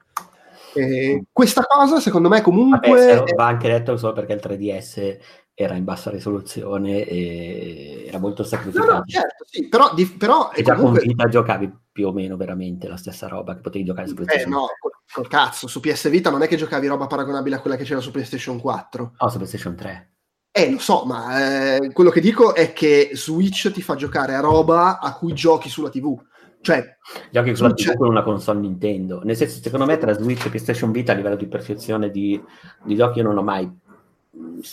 E 0.75 1.25
questa 1.33 1.64
cosa, 1.64 2.01
secondo 2.01 2.29
me, 2.29 2.40
comunque. 2.40 3.14
Vabbè, 3.14 3.35
va 3.35 3.47
anche 3.47 3.68
detto 3.68 3.97
solo 3.97 4.12
perché 4.12 4.33
il 4.33 4.40
3DS 4.42 5.18
era 5.55 5.75
in 5.75 5.85
bassa 5.85 6.11
risoluzione 6.11 7.05
e 7.05 8.05
era 8.07 8.18
molto 8.18 8.44
sacrificato. 8.44 8.90
No, 8.90 8.99
no, 8.99 9.05
certo, 9.07 9.44
sì, 9.44 9.68
però, 9.68 9.92
di, 9.94 10.07
però 10.07 10.53
e 10.53 10.62
già 10.62 10.75
comunque... 10.75 11.01
con 11.01 11.09
Vita 11.09 11.29
giocavi 11.29 11.73
più 11.99 12.07
o 12.07 12.13
meno 12.13 12.37
veramente 12.37 12.87
la 12.87 12.97
stessa 12.97 13.27
roba 13.27 13.57
che 13.57 13.61
potevi 13.61 13.85
giocare 13.85 14.07
su 14.07 14.15
PlayStation. 14.15 14.53
Eh 14.53 14.55
no, 14.55 14.67
col, 14.79 14.93
col 15.13 15.27
cazzo, 15.27 15.67
su 15.67 15.81
PS 15.81 16.09
Vita 16.11 16.31
non 16.31 16.43
è 16.43 16.47
che 16.47 16.55
giocavi 16.55 16.87
roba 16.87 17.09
paragonabile 17.09 17.57
a 17.57 17.61
quella 17.61 17.75
che 17.75 17.83
c'era 17.83 17.99
su 17.99 18.13
PlayStation 18.13 18.61
4. 18.61 19.15
No, 19.19 19.29
su 19.29 19.37
PlayStation 19.37 19.75
3. 19.75 20.13
Eh, 20.53 20.71
lo 20.71 20.79
so, 20.79 21.05
ma 21.07 21.75
eh, 21.75 21.91
quello 21.93 22.11
che 22.11 22.21
dico 22.21 22.55
è 22.55 22.73
che 22.73 23.11
Switch 23.15 23.73
ti 23.73 23.83
fa 23.83 23.97
giocare 23.97 24.37
a 24.37 24.41
roba 24.41 25.01
a 25.01 25.13
cui 25.15 25.33
giochi 25.33 25.69
sulla 25.69 25.89
TV. 25.89 26.17
Cioè, 26.61 26.97
giochi 27.33 27.57
sulla 27.57 27.75
TV 27.75 27.97
con 27.97 28.07
una 28.07 28.23
console 28.23 28.61
Nintendo. 28.61 29.21
Nel 29.25 29.35
senso, 29.35 29.61
secondo 29.61 29.85
me, 29.87 29.99
tra 29.99 30.13
Switch 30.13 30.47
e 30.47 30.51
PlayStation 30.51 30.93
Vita 30.93 31.11
a 31.11 31.17
livello 31.17 31.35
di 31.35 31.49
percezione 31.49 32.13
di, 32.13 32.41
di 32.85 32.95
giochi 32.95 33.19
io 33.19 33.25
non 33.25 33.39
ho 33.39 33.43
mai 33.43 33.69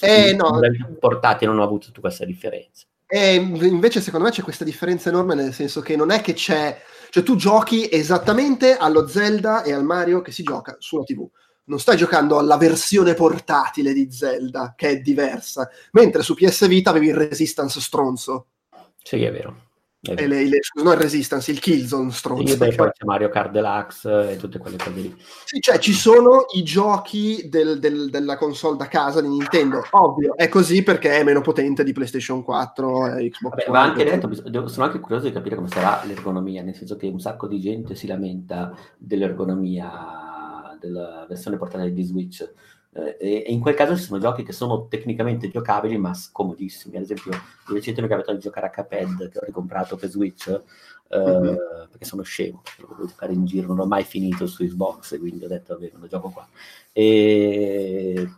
eh, 0.01 0.35
no. 0.35 0.59
portati 0.99 1.45
non 1.45 1.57
ho 1.57 1.63
avuto 1.63 1.87
tutta 1.87 2.01
questa 2.01 2.23
differenza. 2.23 2.85
E 3.07 3.35
invece 3.35 4.01
secondo 4.01 4.25
me 4.25 4.31
c'è 4.31 4.41
questa 4.41 4.63
differenza 4.63 5.09
enorme 5.09 5.35
nel 5.35 5.53
senso 5.53 5.81
che 5.81 5.95
non 5.95 6.09
è 6.09 6.21
che 6.21 6.33
c'è, 6.33 6.75
cioè 7.15 7.23
tu 7.23 7.37
giochi 7.37 7.87
esattamente 7.89 8.75
allo 8.75 9.07
Zelda 9.07 9.63
e 9.63 9.71
al 9.71 9.85
Mario 9.85 10.21
che 10.21 10.33
si 10.33 10.43
gioca 10.43 10.75
sulla 10.79 11.05
TV. 11.05 11.25
Non 11.67 11.79
stai 11.79 11.95
giocando 11.95 12.37
alla 12.37 12.57
versione 12.57 13.13
portatile 13.13 13.93
di 13.93 14.11
Zelda, 14.11 14.73
che 14.75 14.89
è 14.89 14.97
diversa, 14.97 15.69
mentre 15.93 16.23
su 16.23 16.33
PS 16.33 16.67
Vita 16.67 16.89
avevi 16.89 17.07
il 17.07 17.15
Resistance 17.15 17.79
stronzo. 17.79 18.47
Sì, 19.01 19.23
è 19.23 19.31
vero. 19.31 19.64
E 20.13 20.27
le, 20.27 20.47
le, 20.47 20.59
no, 20.83 20.91
il 20.91 20.97
Resistance, 20.97 21.51
il 21.51 21.59
Killzone 21.59 22.11
stronzo. 22.11 22.53
E 22.63 22.75
poi 22.75 22.91
c'è 22.91 23.05
Mario 23.05 23.29
Kart 23.29 23.51
Deluxe 23.51 24.31
e 24.31 24.37
tutte 24.37 24.59
quelle 24.59 24.77
cose 24.77 24.99
lì. 24.99 25.15
Sì, 25.45 25.59
cioè 25.59 25.79
ci 25.79 25.93
sono 25.93 26.45
i 26.53 26.63
giochi 26.63 27.47
del, 27.49 27.79
del, 27.79 28.09
della 28.09 28.37
console 28.37 28.77
da 28.77 28.87
casa 28.87 29.21
di 29.21 29.27
Nintendo. 29.27 29.83
Ovvio, 29.91 30.35
è 30.35 30.47
così 30.49 30.83
perché 30.83 31.17
è 31.17 31.23
meno 31.23 31.41
potente 31.41 31.83
di 31.83 31.93
PlayStation 31.93 32.43
4 32.43 33.17
e 33.17 33.29
Xbox 33.29 33.51
Vabbè, 33.51 33.69
One. 33.69 33.77
Ma 33.77 33.83
anche 33.83 34.03
detto, 34.03 34.67
sono 34.67 34.85
anche 34.85 34.99
curioso 34.99 35.25
di 35.25 35.33
capire 35.33 35.55
come 35.55 35.69
sarà 35.69 36.03
l'ergonomia, 36.05 36.61
nel 36.61 36.75
senso 36.75 36.95
che 36.95 37.07
un 37.07 37.19
sacco 37.19 37.47
di 37.47 37.59
gente 37.59 37.95
si 37.95 38.07
lamenta 38.07 38.75
dell'ergonomia 38.97 40.23
della 40.79 41.25
versione 41.27 41.57
portatile 41.57 41.93
di 41.93 42.03
Switch 42.03 42.41
eh, 42.41 42.53
e, 43.19 43.43
in 43.47 43.59
quel 43.59 43.75
caso 43.75 43.95
ci 43.95 44.03
sono 44.03 44.19
giochi 44.19 44.43
che 44.43 44.53
sono 44.53 44.87
tecnicamente 44.87 45.49
giocabili 45.49 45.97
ma 45.97 46.13
scomodissimi. 46.13 46.95
Ad 46.95 47.03
esempio, 47.03 47.31
di 47.67 47.73
recente 47.73 48.01
mi 48.01 48.07
è 48.07 48.09
capitato 48.09 48.35
di 48.35 48.41
giocare 48.41 48.67
a 48.67 48.69
Cuphead 48.71 49.29
che 49.29 49.39
ho 49.39 49.45
ricomprato 49.45 49.97
per 49.97 50.09
Switch 50.09 50.47
eh, 51.09 51.17
mm-hmm. 51.17 51.55
perché 51.89 52.05
sono 52.05 52.23
scemo, 52.23 52.61
lo 52.79 52.87
volevo 52.87 53.07
giocare 53.07 53.33
in 53.33 53.45
giro, 53.45 53.67
non 53.67 53.79
ho 53.79 53.85
mai 53.85 54.03
finito 54.03 54.47
su 54.47 54.63
Xbox, 54.63 55.19
quindi 55.19 55.43
ho 55.43 55.47
detto 55.47 55.73
vabbè, 55.73 55.91
lo 55.95 56.07
gioco 56.07 56.29
qua. 56.29 56.47
E... 56.91 58.29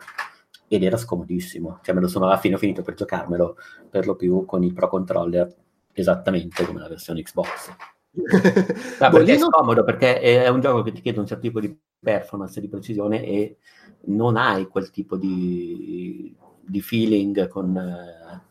Ed 0.69 0.83
era 0.83 0.97
scomodissimo, 0.97 1.79
cioè 1.81 1.95
me 1.95 2.01
lo 2.01 2.09
sono 2.09 2.25
alla 2.25 2.37
fine 2.37 2.55
ho 2.55 2.57
finito 2.57 2.81
per 2.81 2.93
giocarmelo 2.93 3.55
per 3.89 4.05
lo 4.05 4.15
più 4.15 4.43
con 4.43 4.63
il 4.63 4.73
Pro 4.73 4.89
Controller 4.89 5.55
esattamente 5.93 6.65
come 6.65 6.79
la 6.79 6.89
versione 6.89 7.21
Xbox. 7.21 7.73
No, 8.17 9.10
perché 9.10 9.34
è 9.34 9.38
scomodo 9.38 9.84
perché 9.84 10.19
è 10.19 10.47
un 10.47 10.60
gioco 10.60 10.82
che 10.82 10.91
ti 10.91 11.01
chiede 11.01 11.19
un 11.19 11.27
certo 11.27 11.43
tipo 11.43 11.60
di 11.60 11.77
performance 11.99 12.58
e 12.58 12.62
di 12.62 12.67
precisione 12.67 13.23
e 13.23 13.58
non 14.06 14.38
hai 14.38 14.67
quel 14.67 14.89
tipo 14.89 15.17
di, 15.17 16.36
di 16.62 16.82
feeling 16.82 17.47
con, 17.47 18.41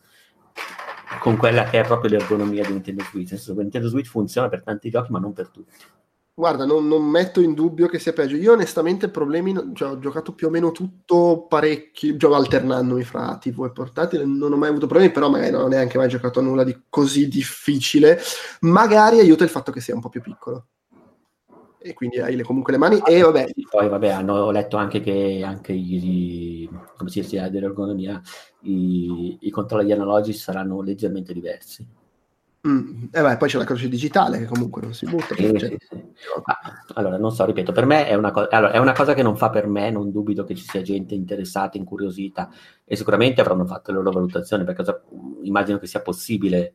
con, 1.19 1.37
quella 1.37 1.65
che 1.65 1.81
è 1.81 1.85
proprio 1.85 2.11
l'ergonomia 2.11 2.65
di 2.65 2.73
Nintendo 2.73 3.03
Switch. 3.03 3.31
Nel 3.31 3.39
senso 3.39 3.59
Nintendo 3.59 3.87
Switch 3.89 4.07
funziona 4.07 4.49
per 4.49 4.63
tanti 4.63 4.89
giochi, 4.89 5.11
ma 5.11 5.19
non 5.19 5.33
per 5.33 5.49
tutti. 5.49 5.73
Guarda, 6.39 6.65
non, 6.65 6.87
non 6.87 7.03
metto 7.03 7.41
in 7.41 7.55
dubbio 7.55 7.87
che 7.87 7.97
sia 7.97 8.13
peggio. 8.13 8.35
Io 8.35 8.53
onestamente 8.53 9.09
problemi, 9.09 9.55
cioè, 9.73 9.89
ho 9.89 9.97
giocato 9.97 10.33
più 10.35 10.45
o 10.47 10.49
meno 10.51 10.71
tutto 10.71 11.47
parecchi, 11.49 12.15
gio- 12.15 12.35
alternandomi 12.35 13.03
fra 13.03 13.37
TV 13.39 13.65
e 13.65 13.71
portatile, 13.71 14.23
non 14.23 14.53
ho 14.53 14.55
mai 14.55 14.69
avuto 14.69 14.85
problemi, 14.85 15.11
però 15.11 15.29
magari 15.31 15.49
non 15.49 15.63
ho 15.63 15.67
neanche 15.67 15.97
mai 15.97 16.07
giocato 16.09 16.37
a 16.37 16.43
nulla 16.43 16.63
di 16.63 16.83
così 16.89 17.27
difficile. 17.27 18.19
Magari 18.61 19.17
aiuta 19.19 19.43
il 19.45 19.49
fatto 19.49 19.71
che 19.71 19.81
sia 19.81 19.95
un 19.95 20.01
po' 20.01 20.09
più 20.09 20.21
piccolo. 20.21 20.67
E 21.79 21.93
quindi 21.93 22.19
hai 22.19 22.35
le- 22.35 22.43
comunque 22.43 22.71
le 22.71 22.77
mani 22.79 22.99
e 23.03 23.21
vabbè, 23.21 23.47
Poi, 23.71 23.89
vabbè, 23.89 24.09
hanno 24.09 24.33
ho 24.35 24.51
letto 24.51 24.77
anche 24.77 24.99
che 24.99 25.41
anche 25.43 25.71
i, 25.73 26.69
come 26.97 27.09
si 27.09 27.21
dice, 27.21 27.49
dell'ergonomia, 27.49 28.21
i, 28.61 29.37
i 29.41 29.49
controlli 29.49 29.91
analogici 29.91 30.37
saranno 30.37 30.81
leggermente 30.81 31.33
diversi. 31.33 31.96
Mm, 32.67 33.03
e 33.11 33.21
beh, 33.21 33.37
poi 33.37 33.49
c'è 33.49 33.57
la 33.57 33.63
croce 33.63 33.87
digitale 33.87 34.39
che 34.39 34.45
comunque 34.45 34.81
non 34.81 34.93
si 34.93 35.05
butta. 35.05 35.35
Sì, 35.35 35.53
cioè, 35.57 35.69
sì, 35.69 35.77
sì. 35.79 36.05
Ah, 36.45 36.83
allora, 36.95 37.17
non 37.17 37.31
so, 37.31 37.45
ripeto, 37.45 37.71
per 37.71 37.85
me 37.85 38.07
è 38.07 38.15
una, 38.15 38.31
co- 38.31 38.47
allora, 38.49 38.71
è 38.73 38.77
una 38.77 38.93
cosa 38.93 39.13
che 39.13 39.23
non 39.23 39.37
fa 39.37 39.49
per 39.49 39.67
me, 39.67 39.89
non 39.91 40.11
dubito 40.11 40.43
che 40.43 40.55
ci 40.55 40.63
sia 40.63 40.81
gente 40.81 41.15
interessata, 41.15 41.77
incuriosita 41.77 42.49
e 42.85 42.95
sicuramente 42.95 43.41
avranno 43.41 43.65
fatto 43.65 43.91
le 43.91 43.97
loro 43.97 44.11
valutazioni 44.11 44.63
perché 44.63 44.83
cosa- 44.83 45.01
immagino 45.43 45.77
che 45.79 45.87
sia 45.87 46.01
possibile 46.01 46.73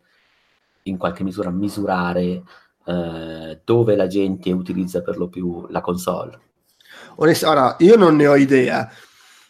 in 0.84 0.96
qualche 0.96 1.22
misura 1.24 1.50
misurare 1.50 2.42
eh, 2.84 3.60
dove 3.64 3.96
la 3.96 4.06
gente 4.06 4.50
utilizza 4.52 5.02
per 5.02 5.16
lo 5.16 5.28
più 5.28 5.66
la 5.68 5.80
console. 5.80 6.38
Onest- 7.16 7.44
ora, 7.44 7.76
io 7.80 7.96
non 7.96 8.16
ne 8.16 8.26
ho 8.26 8.36
idea. 8.36 8.90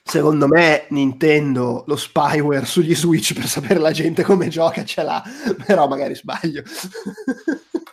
Secondo 0.04 0.46
me 0.48 0.86
Nintendo 0.90 1.84
lo 1.86 1.96
spyware 1.96 2.66
sugli 2.66 2.94
Switch 2.94 3.34
per 3.34 3.46
sapere 3.46 3.78
la 3.78 3.92
gente 3.92 4.22
come 4.22 4.48
gioca 4.48 4.84
ce 4.84 5.02
l'ha, 5.02 5.22
però 5.64 5.88
magari 5.88 6.14
sbaglio. 6.14 6.62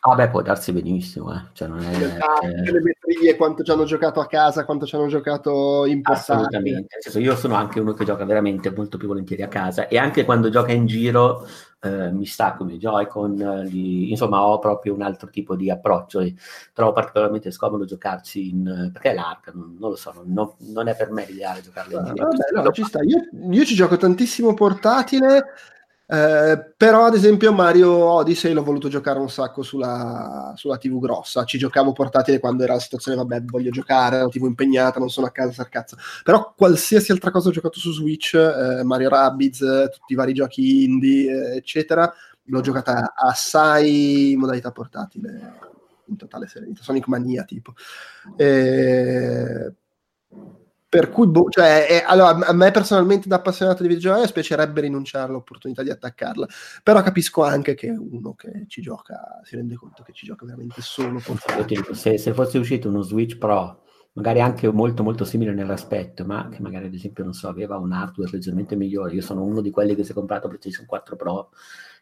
Ah, 0.01 0.15
beh, 0.15 0.29
può 0.29 0.41
darsi 0.41 0.71
benissimo, 0.71 1.33
eh. 1.33 1.41
Cioè, 1.53 1.67
non 1.67 1.79
è, 1.79 2.17
Ah, 2.19 2.45
eh, 2.47 2.63
telemetrie, 2.63 3.35
quanto 3.35 3.63
ci 3.63 3.71
hanno 3.71 3.83
giocato 3.83 4.21
a 4.21 4.27
casa, 4.27 4.63
quanto 4.63 4.85
ci 4.85 4.95
hanno 4.95 5.07
giocato 5.07 5.85
in 5.85 6.01
portatile. 6.01 6.37
Assolutamente, 6.37 6.97
senso, 6.99 7.19
io 7.19 7.35
sono 7.35 7.55
anche 7.55 7.79
uno 7.79 7.93
che 7.93 8.05
gioca 8.05 8.23
veramente 8.23 8.71
molto 8.71 8.97
più 8.97 9.07
volentieri 9.07 9.43
a 9.43 9.49
casa 9.49 9.87
e 9.87 9.97
anche 9.97 10.23
quando 10.23 10.49
gioca 10.49 10.71
in 10.71 10.85
giro 10.85 11.45
eh, 11.81 12.11
mi 12.11 12.25
stacco 12.25 12.63
i 12.63 12.65
miei 12.65 12.77
Joy-Con, 12.77 13.39
eh, 13.39 13.63
li- 13.65 14.09
insomma 14.09 14.45
ho 14.45 14.59
proprio 14.59 14.93
un 14.93 15.01
altro 15.01 15.29
tipo 15.29 15.55
di 15.55 15.69
approccio 15.69 16.19
e 16.19 16.35
trovo 16.73 16.91
particolarmente 16.91 17.51
scomodo 17.51 17.85
giocarci 17.85 18.49
in... 18.49 18.89
perché 18.91 19.11
è 19.11 19.15
larga, 19.15 19.51
non, 19.53 19.77
non 19.79 19.91
lo 19.91 19.95
so, 19.95 20.13
non, 20.25 20.51
non 20.57 20.87
è 20.87 20.95
per 20.95 21.11
me 21.11 21.25
l'ideale 21.25 21.61
giocarlo 21.61 21.99
in 21.99 22.05
Ah, 22.05 22.13
vabbè, 22.13 22.63
no, 22.63 22.71
ci 22.71 22.83
sta. 22.83 23.01
Io, 23.03 23.27
io 23.49 23.63
ci 23.65 23.75
gioco 23.75 23.97
tantissimo 23.97 24.53
portatile, 24.53 25.45
eh, 26.11 26.73
però 26.75 27.05
ad 27.05 27.13
esempio 27.13 27.53
Mario 27.53 27.91
Odyssey 27.91 28.51
l'ho 28.53 28.63
voluto 28.63 28.87
giocare 28.87 29.19
un 29.19 29.29
sacco 29.29 29.61
sulla, 29.61 30.53
sulla 30.55 30.79
TV 30.79 30.99
grossa. 30.99 31.43
Ci 31.43 31.59
giocavo 31.59 31.91
portatile 31.93 32.39
quando 32.39 32.63
era 32.63 32.73
la 32.73 32.79
situazione, 32.79 33.15
vabbè, 33.17 33.43
voglio 33.43 33.69
giocare, 33.69 34.17
la 34.17 34.27
TV 34.27 34.45
impegnata, 34.45 34.97
non 34.97 35.09
sono 35.09 35.27
a 35.27 35.31
casa, 35.31 35.51
sar 35.51 35.69
cazzo. 35.69 35.97
Però 36.23 36.53
qualsiasi 36.57 37.11
altra 37.11 37.29
cosa 37.29 37.49
ho 37.49 37.51
giocato 37.51 37.77
su 37.77 37.91
Switch, 37.91 38.33
eh, 38.33 38.83
Mario 38.83 39.09
Rabbids, 39.09 39.59
tutti 39.59 40.13
i 40.13 40.15
vari 40.15 40.33
giochi 40.33 40.83
indie, 40.83 41.51
eh, 41.51 41.57
eccetera, 41.57 42.11
l'ho 42.45 42.61
giocata 42.61 43.13
assai 43.15 44.31
in 44.31 44.39
modalità 44.39 44.71
portatile, 44.71 45.57
in 46.05 46.15
totale 46.17 46.47
serenità. 46.47 46.81
Sonic 46.81 47.05
Mania, 47.05 47.43
tipo. 47.43 47.73
Eh, 48.35 49.68
per 50.89 51.11
cui, 51.11 51.27
boh, 51.27 51.49
cioè, 51.49 51.85
eh, 51.87 52.03
allora, 52.03 52.47
a 52.47 52.53
me 52.53 52.71
personalmente 52.71 53.27
da 53.27 53.35
appassionato 53.35 53.83
di 53.83 53.89
videogiochi 53.89 54.27
spiacerebbe 54.27 54.81
rinunciare 54.81 55.29
all'opportunità 55.29 55.83
di 55.83 55.91
attaccarla, 55.91 56.47
però 56.81 57.03
capisco 57.03 57.43
anche 57.43 57.75
che 57.75 57.89
uno 57.89 58.33
che 58.33 58.65
ci 58.67 58.81
gioca 58.81 59.39
si 59.43 59.55
rende 59.55 59.75
conto 59.75 60.01
che 60.01 60.13
ci 60.13 60.25
gioca 60.25 60.45
veramente 60.45 60.81
solo 60.81 61.21
se, 61.91 62.17
se 62.17 62.33
fosse 62.33 62.57
uscito 62.57 62.89
uno 62.89 63.03
Switch 63.03 63.37
Pro, 63.37 63.83
magari 64.13 64.41
anche 64.41 64.67
molto 64.71 65.03
molto 65.03 65.25
simile 65.25 65.53
nell'aspetto, 65.53 66.25
ma 66.25 66.49
che 66.49 66.59
magari 66.59 66.87
ad 66.87 66.93
esempio, 66.95 67.23
non 67.23 67.33
so, 67.33 67.47
aveva 67.49 67.77
un 67.77 67.91
hardware 67.91 68.31
leggermente 68.31 68.75
migliore. 68.75 69.13
Io 69.13 69.21
sono 69.21 69.43
uno 69.43 69.61
di 69.61 69.69
quelli 69.69 69.93
che 69.93 70.03
si 70.03 70.11
è 70.11 70.15
comprato 70.15 70.47
PlayStation 70.47 70.87
4 70.87 71.15
Pro 71.15 71.49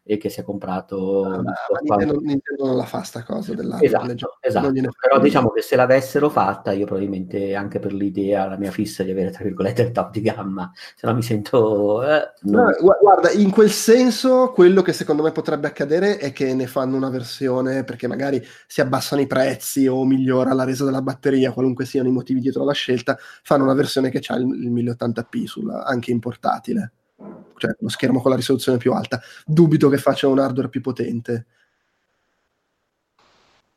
e 0.07 0.17
che 0.17 0.29
si 0.29 0.39
è 0.39 0.43
comprato... 0.43 0.97
One. 1.21 1.43
Nintendo, 1.81 2.19
Nintendo 2.21 2.65
non 2.65 2.77
la 2.77 2.85
fa 2.85 3.01
sta 3.03 3.23
cosa 3.23 3.53
della 3.53 3.79
Esatto, 3.81 4.37
esatto. 4.39 4.65
non 4.65 4.73
gliene 4.75 4.89
però 4.99 5.19
diciamo 5.19 5.49
che 5.51 5.61
se 5.61 5.75
l'avessero 5.75 6.29
fatta 6.29 6.71
io 6.71 6.85
probabilmente 6.85 7.53
anche 7.55 7.79
per 7.79 7.93
l'idea, 7.93 8.47
la 8.47 8.57
mia 8.57 8.71
fissa 8.71 9.03
di 9.03 9.11
avere 9.11 9.31
tra 9.31 9.43
virgolette 9.43 9.81
il 9.81 9.91
top 9.91 10.11
di 10.11 10.21
gamma, 10.21 10.71
se 10.95 11.05
no 11.07 11.13
mi 11.13 11.21
sento... 11.21 12.03
eh, 12.03 12.31
non- 12.43 12.63
No, 12.65 12.71
gu- 12.79 12.97
guarda, 13.01 13.31
in 13.31 13.51
quel 13.51 13.69
senso, 13.69 14.51
quello 14.53 14.81
che 14.81 14.93
secondo 14.93 15.21
me 15.23 15.31
potrebbe 15.31 15.67
accadere 15.67 16.17
è 16.17 16.31
che 16.31 16.53
ne 16.53 16.67
fanno 16.67 16.95
una 16.95 17.09
versione 17.09 17.83
perché 17.83 18.07
magari 18.07 18.41
si 18.65 18.81
abbassano 18.81 19.21
i 19.21 19.27
prezzi 19.27 19.87
o 19.87 20.05
migliora 20.05 20.53
la 20.53 20.63
resa 20.63 20.85
della 20.85 21.01
batteria, 21.01 21.51
qualunque 21.51 21.85
siano 21.85 22.07
i 22.07 22.11
motivi 22.11 22.39
dietro 22.39 22.61
alla 22.63 22.73
scelta, 22.73 23.17
fanno 23.43 23.63
una 23.63 23.73
versione 23.73 24.09
che 24.09 24.21
ha 24.27 24.35
il, 24.35 24.43
il 24.47 24.71
1080p 24.71 25.43
sulla- 25.45 25.83
anche 25.85 26.11
in 26.11 26.19
portatile, 26.19 26.91
cioè 27.57 27.75
lo 27.79 27.89
schermo 27.89 28.21
con 28.21 28.31
la 28.31 28.37
risoluzione 28.37 28.77
più 28.77 28.93
alta. 28.93 29.21
Dubito 29.45 29.89
che 29.89 29.97
faccia 29.97 30.27
un 30.27 30.39
hardware 30.39 30.69
più 30.69 30.81
potente, 30.81 31.45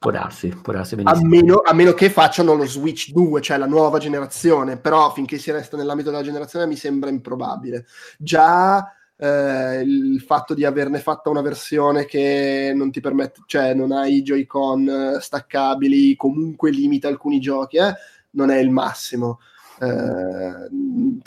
Può 0.01 0.11
darsi, 0.11 0.49
può 0.49 0.73
darsi 0.73 0.97
a 1.03 1.21
meno, 1.21 1.61
a 1.63 1.75
meno 1.75 1.93
che 1.93 2.09
facciano 2.09 2.55
lo 2.55 2.65
Switch 2.65 3.11
2, 3.11 3.43
cioè 3.43 3.59
la 3.59 3.67
nuova 3.67 3.99
generazione, 3.99 4.79
però 4.79 5.13
finché 5.13 5.37
si 5.37 5.51
resta 5.51 5.77
nell'ambito 5.77 6.09
della 6.09 6.23
generazione 6.23 6.65
mi 6.65 6.77
sembra 6.77 7.11
improbabile. 7.11 7.85
Già 8.17 8.95
eh, 9.15 9.83
il 9.83 10.23
fatto 10.23 10.55
di 10.55 10.65
averne 10.65 11.01
fatta 11.01 11.29
una 11.29 11.43
versione 11.43 12.07
che 12.07 12.73
non 12.75 12.91
ti 12.91 13.01
permette, 13.01 13.43
cioè 13.45 13.75
non 13.75 13.93
hai 13.93 14.17
i 14.17 14.23
Joy-Con 14.23 14.89
eh, 14.89 15.21
staccabili, 15.21 16.17
comunque 16.17 16.71
limita 16.71 17.07
alcuni 17.07 17.39
giochi, 17.39 17.77
eh, 17.77 17.93
non 18.31 18.49
è 18.49 18.57
il 18.57 18.71
massimo. 18.71 19.41
Eh, 19.81 20.69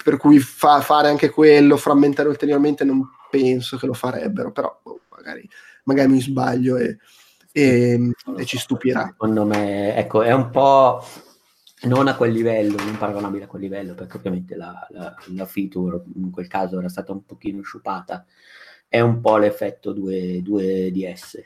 per 0.03 0.17
cui 0.17 0.39
fa- 0.39 0.81
fare 0.81 1.07
anche 1.09 1.29
quello, 1.29 1.77
frammentare 1.77 2.29
ulteriormente, 2.29 2.83
non 2.83 3.01
penso 3.29 3.77
che 3.77 3.85
lo 3.87 3.93
farebbero, 3.93 4.51
però 4.51 4.79
boh, 4.83 5.01
magari, 5.09 5.47
magari 5.85 6.11
mi 6.11 6.21
sbaglio 6.21 6.77
e, 6.77 6.97
e- 7.51 8.11
e 8.37 8.45
ci 8.45 8.57
stupirà. 8.57 9.05
Secondo 9.07 9.45
me, 9.45 9.95
ecco, 9.95 10.21
è 10.21 10.31
un 10.33 10.49
po' 10.49 11.01
non 11.85 12.07
a 12.07 12.15
quel 12.15 12.31
livello, 12.31 12.77
non 12.77 12.97
paragonabile 12.97 13.43
a 13.45 13.47
quel 13.47 13.61
livello, 13.61 13.93
perché 13.93 14.17
ovviamente 14.17 14.55
la, 14.55 14.85
la, 14.91 15.13
la 15.35 15.45
feature 15.45 16.01
in 16.15 16.31
quel 16.31 16.47
caso 16.47 16.79
era 16.79 16.87
stata 16.89 17.11
un 17.11 17.25
pochino 17.25 17.61
sciupata. 17.61 18.25
È 18.87 18.99
un 18.99 19.19
po' 19.21 19.37
l'effetto 19.37 19.91
2, 19.91 20.41
2DS. 20.41 21.41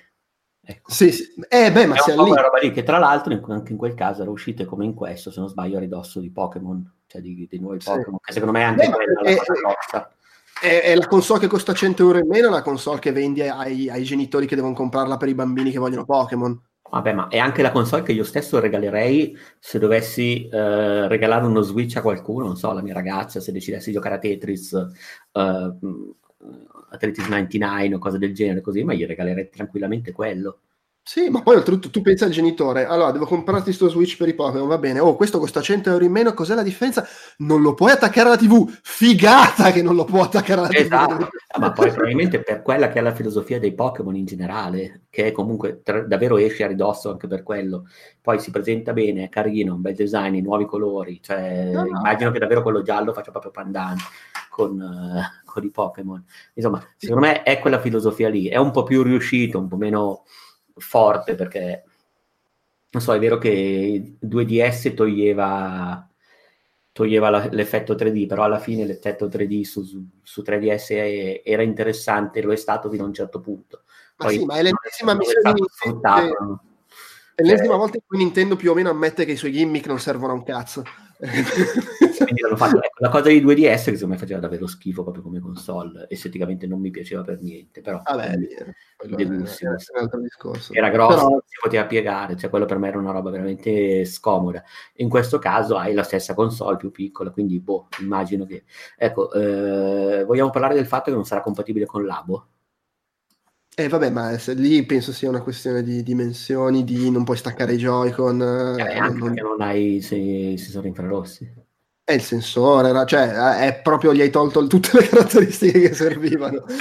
Ecco. 0.62 0.92
Sì, 0.92 1.12
sì. 1.12 1.24
Eh, 1.48 1.72
beh, 1.72 1.86
ma 1.88 1.96
È 1.96 2.10
un 2.12 2.16
po' 2.18 2.24
lì. 2.26 2.30
roba 2.36 2.60
lì 2.62 2.72
che 2.72 2.84
tra 2.84 2.98
l'altro 2.98 3.32
in- 3.34 3.42
anche 3.48 3.72
in 3.72 3.78
quel 3.78 3.94
caso 3.94 4.22
era 4.22 4.32
uscita 4.32 4.66
come 4.66 4.84
in 4.86 4.94
questo, 4.94 5.32
se 5.32 5.40
non 5.40 5.50
sbaglio, 5.50 5.78
a 5.78 5.80
ridosso 5.80 6.20
di 6.20 6.30
Pokémon, 6.30 6.94
cioè 7.08 7.22
di, 7.22 7.48
dei 7.50 7.60
nuovi 7.60 7.80
Sì. 7.82 7.90
Pokémon, 7.90 8.20
che 8.22 8.34
secondo 8.34 8.54
me 8.54 8.62
è 8.62 8.66
anche 8.66 8.88
ma 8.90 8.96
quella 8.96 9.14
la 9.14 9.22
perché- 9.22 9.62
cosa. 9.62 10.12
È, 10.60 10.82
è 10.82 10.96
la 10.96 11.08
console 11.08 11.40
che 11.42 11.48
costa 11.48 11.74
100 11.74 12.02
euro 12.04 12.18
in 12.18 12.28
meno, 12.28 12.48
è 12.48 12.52
la 12.52 12.62
console 12.64 13.00
che 13.00 13.12
vendi 13.12 13.42
ai, 13.42 13.90
ai 13.90 14.04
genitori 14.04 14.48
che 14.48 14.56
devono 14.56 14.74
comprarla 14.74 15.18
per 15.18 15.30
i 15.30 15.36
bambini 15.36 15.72
che 15.72 15.78
vogliono 15.78 16.04
Pokémon. 16.06 16.60
Vabbè, 16.90 17.14
ma 17.14 17.28
è 17.28 17.38
anche 17.38 17.62
la 17.62 17.72
console 17.72 18.02
che 18.02 18.14
io 18.14 18.24
stesso 18.24 18.60
regalerei 18.60 19.38
se 19.60 19.78
dovessi 19.78 20.48
eh, 20.48 21.08
regalare 21.10 21.46
uno 21.46 21.62
Switch 21.62 21.98
a 21.98 22.02
qualcuno, 22.02 22.46
non 22.46 22.56
so, 22.56 22.72
la 22.72 22.82
mia 22.82 22.94
ragazza, 22.94 23.40
se 23.42 23.52
decidessi 23.52 23.88
di 23.90 23.96
giocare 23.96 24.16
a 24.16 24.20
Tetris, 24.20 24.74
eh, 24.74 24.90
a 26.90 26.98
Tetris 26.98 27.28
99 27.28 27.94
o 27.96 28.00
cose 28.00 28.18
del 28.18 28.34
genere, 28.34 28.62
così, 28.62 28.84
ma 28.84 28.94
gli 28.94 29.06
regalerei 29.06 29.50
tranquillamente 29.50 30.12
quello. 30.14 30.62
Sì, 31.10 31.30
ma 31.30 31.42
poi 31.42 31.56
oltretutto 31.56 31.90
tu 31.90 32.02
pensi 32.02 32.26
al 32.26 32.32
genitore, 32.32 32.86
allora 32.86 33.12
devo 33.12 33.26
comprarti 33.26 33.72
sto 33.72 33.88
Switch 33.88 34.18
per 34.18 34.28
i 34.28 34.34
Pokémon, 34.34 34.68
va 34.68 34.78
bene, 34.78 35.00
oh 35.00 35.16
questo 35.16 35.40
costa 35.40 35.62
100 35.62 35.90
euro 35.90 36.04
in 36.04 36.12
meno, 36.12 36.34
cos'è 36.34 36.54
la 36.54 36.64
differenza? 36.64 37.08
Non 37.38 37.62
lo 37.62 37.74
puoi 37.76 37.92
attaccare 37.92 38.28
alla 38.28 38.36
TV, 38.36 38.68
figata 38.84 39.72
che 39.72 39.82
non 39.82 39.96
lo 39.96 40.04
può 40.04 40.22
attaccare 40.22 40.60
alla 40.60 40.70
Esatto, 40.70 41.16
TV. 41.16 41.60
ma 41.62 41.72
poi 41.72 41.92
probabilmente 41.92 42.42
per 42.44 42.62
quella 42.62 42.90
che 42.90 43.00
è 43.00 43.02
la 43.02 43.14
filosofia 43.14 43.58
dei 43.58 43.74
Pokémon 43.74 44.18
in 44.18 44.26
generale, 44.26 45.04
che 45.10 45.32
comunque 45.32 45.80
tra- 45.82 46.02
davvero 46.02 46.36
esce 46.36 46.66
a 46.66 46.68
ridosso 46.68 47.10
anche 47.10 47.28
per 47.28 47.42
quello, 47.42 47.86
poi 48.22 48.42
si 48.42 48.52
presenta 48.52 48.92
bene, 48.92 49.24
è 49.24 49.30
carino, 49.30 49.76
un 49.76 49.82
bel 49.82 49.96
design, 49.96 50.36
i 50.36 50.42
nuovi 50.42 50.66
colori, 50.66 51.22
cioè 51.22 51.70
No, 51.72 51.84
no. 51.84 51.88
immagino 51.88 52.32
che 52.32 52.40
davvero 52.40 52.62
quello 52.62 52.82
giallo 52.82 53.14
faccia 53.14 53.32
proprio 53.32 53.52
pandan 53.52 53.96
con, 54.50 54.78
eh, 54.82 55.42
con 55.46 55.64
i 55.64 55.70
Pokémon. 55.72 56.22
Insomma, 56.56 56.84
secondo 56.98 57.26
me 57.26 57.44
è 57.44 57.60
quella 57.60 57.80
filosofia 57.80 58.28
lì, 58.28 58.50
è 58.50 58.58
un 58.58 58.72
po' 58.72 58.84
più 58.84 59.04
riuscito, 59.04 59.58
un 59.58 59.70
po' 59.70 59.78
meno 59.78 60.24
forte 60.80 61.36
perché 61.36 61.84
non 62.90 63.02
so, 63.02 63.14
è 63.14 63.20
vero 63.20 63.38
che 63.38 64.16
2DS 64.20 64.94
toglieva 64.94 66.08
toglieva 66.92 67.30
la- 67.30 67.48
l'effetto 67.52 67.94
3D, 67.94 68.26
però 68.26 68.42
alla 68.44 68.58
fine 68.58 68.84
l'effetto 68.84 69.28
3D 69.28 69.62
su, 69.62 69.84
su 70.24 70.42
3DS 70.42 70.90
è- 70.96 71.42
era 71.46 71.62
interessante, 71.62 72.42
lo 72.42 72.52
è 72.52 72.56
stato 72.56 72.90
fino 72.90 73.04
a 73.04 73.08
un 73.08 73.14
certo 73.14 73.40
punto. 73.40 73.84
Ma 74.18 74.30
sì, 74.30 74.44
ma 74.46 74.56
è 74.56 74.64
l'ennesima 74.64 75.14
missione 75.14 75.54
di 75.54 75.62
Nintendo. 75.86 76.62
È 77.36 77.42
l'ennesima 77.44 77.68
Cioè- 77.70 77.78
volta 77.78 77.98
in 77.98 78.04
cui 78.08 78.18
Nintendo 78.18 78.56
più 78.56 78.72
o 78.72 78.74
meno 78.74 78.90
ammette 78.90 79.26
che 79.26 79.34
i 79.34 79.36
suoi 79.36 79.52
gimmick 79.52 79.86
non 79.86 80.00
servono 80.00 80.32
a 80.32 80.36
un 80.38 80.44
cazzo. 80.44 80.82
Quindi 82.34 82.44
hanno 82.44 82.56
fatto, 82.58 82.82
ecco, 82.84 83.04
la 83.04 83.10
cosa 83.10 83.30
di 83.30 83.42
2DS 83.42 83.84
che 83.86 83.94
secondo 83.96 84.08
me 84.14 84.18
faceva 84.18 84.40
davvero 84.40 84.68
schifo 84.68 85.02
proprio 85.04 85.24
come 85.24 85.40
console, 85.40 86.06
esteticamente 86.10 86.68
non 86.68 86.80
mi 86.80 86.92
piaceva 86.92 87.24
per 87.24 87.42
niente, 87.42 87.82
però 87.82 88.02
Vabbè, 88.04 88.36
lì 88.38 88.48
era, 88.52 88.72
quello 88.96 89.16
Delussimo. 89.16 89.76
era 90.72 90.90
grosso, 90.90 91.16
Però- 91.16 91.30
non 91.30 91.40
si 91.46 91.58
poteva 91.62 91.86
piegare, 91.86 92.36
cioè 92.36 92.50
quello 92.50 92.66
per 92.66 92.78
me 92.78 92.88
era 92.90 92.98
una 92.98 93.12
roba 93.12 93.30
veramente 93.30 94.06
scomoda. 94.06 94.64
In 94.96 95.10
questo 95.10 95.40
caso 95.40 95.78
hai 95.78 95.94
la 95.94 96.04
stessa 96.04 96.34
console 96.34 96.78
più 96.78 96.92
piccola, 96.92 97.32
quindi 97.32 97.60
boh, 97.60 97.88
immagino 98.02 98.46
che... 98.46 98.64
Ecco, 98.98 99.32
eh, 99.34 100.24
vogliamo 100.26 100.50
parlare 100.50 100.76
del 100.76 100.86
fatto 100.88 101.10
che 101.10 101.16
non 101.16 101.26
sarà 101.26 101.42
compatibile 101.42 101.86
con 101.86 102.06
l'Abo? 102.06 102.48
Eh, 103.80 103.88
vabbè, 103.88 104.10
ma 104.10 104.36
lì 104.56 104.84
penso 104.88 105.12
sia 105.12 105.30
una 105.30 105.42
questione 105.44 105.84
di 105.84 106.02
dimensioni, 106.02 106.84
di 106.84 107.12
non 107.12 107.24
puoi 107.24 107.38
staccare 107.38 107.74
i 107.74 107.78
Joy-Con, 107.78 108.42
Eh, 108.42 108.82
eh, 108.82 108.98
anche 108.98 109.20
non- 109.20 109.28
perché 109.28 109.42
non 109.42 109.62
hai 109.62 109.96
i 109.98 110.02
sensori 110.02 110.88
infrarossi. 110.88 111.54
È 112.08 112.14
il 112.14 112.22
sensore, 112.22 112.88
era- 112.88 113.04
cioè 113.04 113.28
è 113.68 113.82
proprio 113.82 114.14
gli 114.14 114.22
hai 114.22 114.30
tolto 114.30 114.66
tutte 114.66 114.92
le 114.94 115.10
caratteristiche 115.10 115.78
che 115.78 115.94
servivano. 115.94 116.64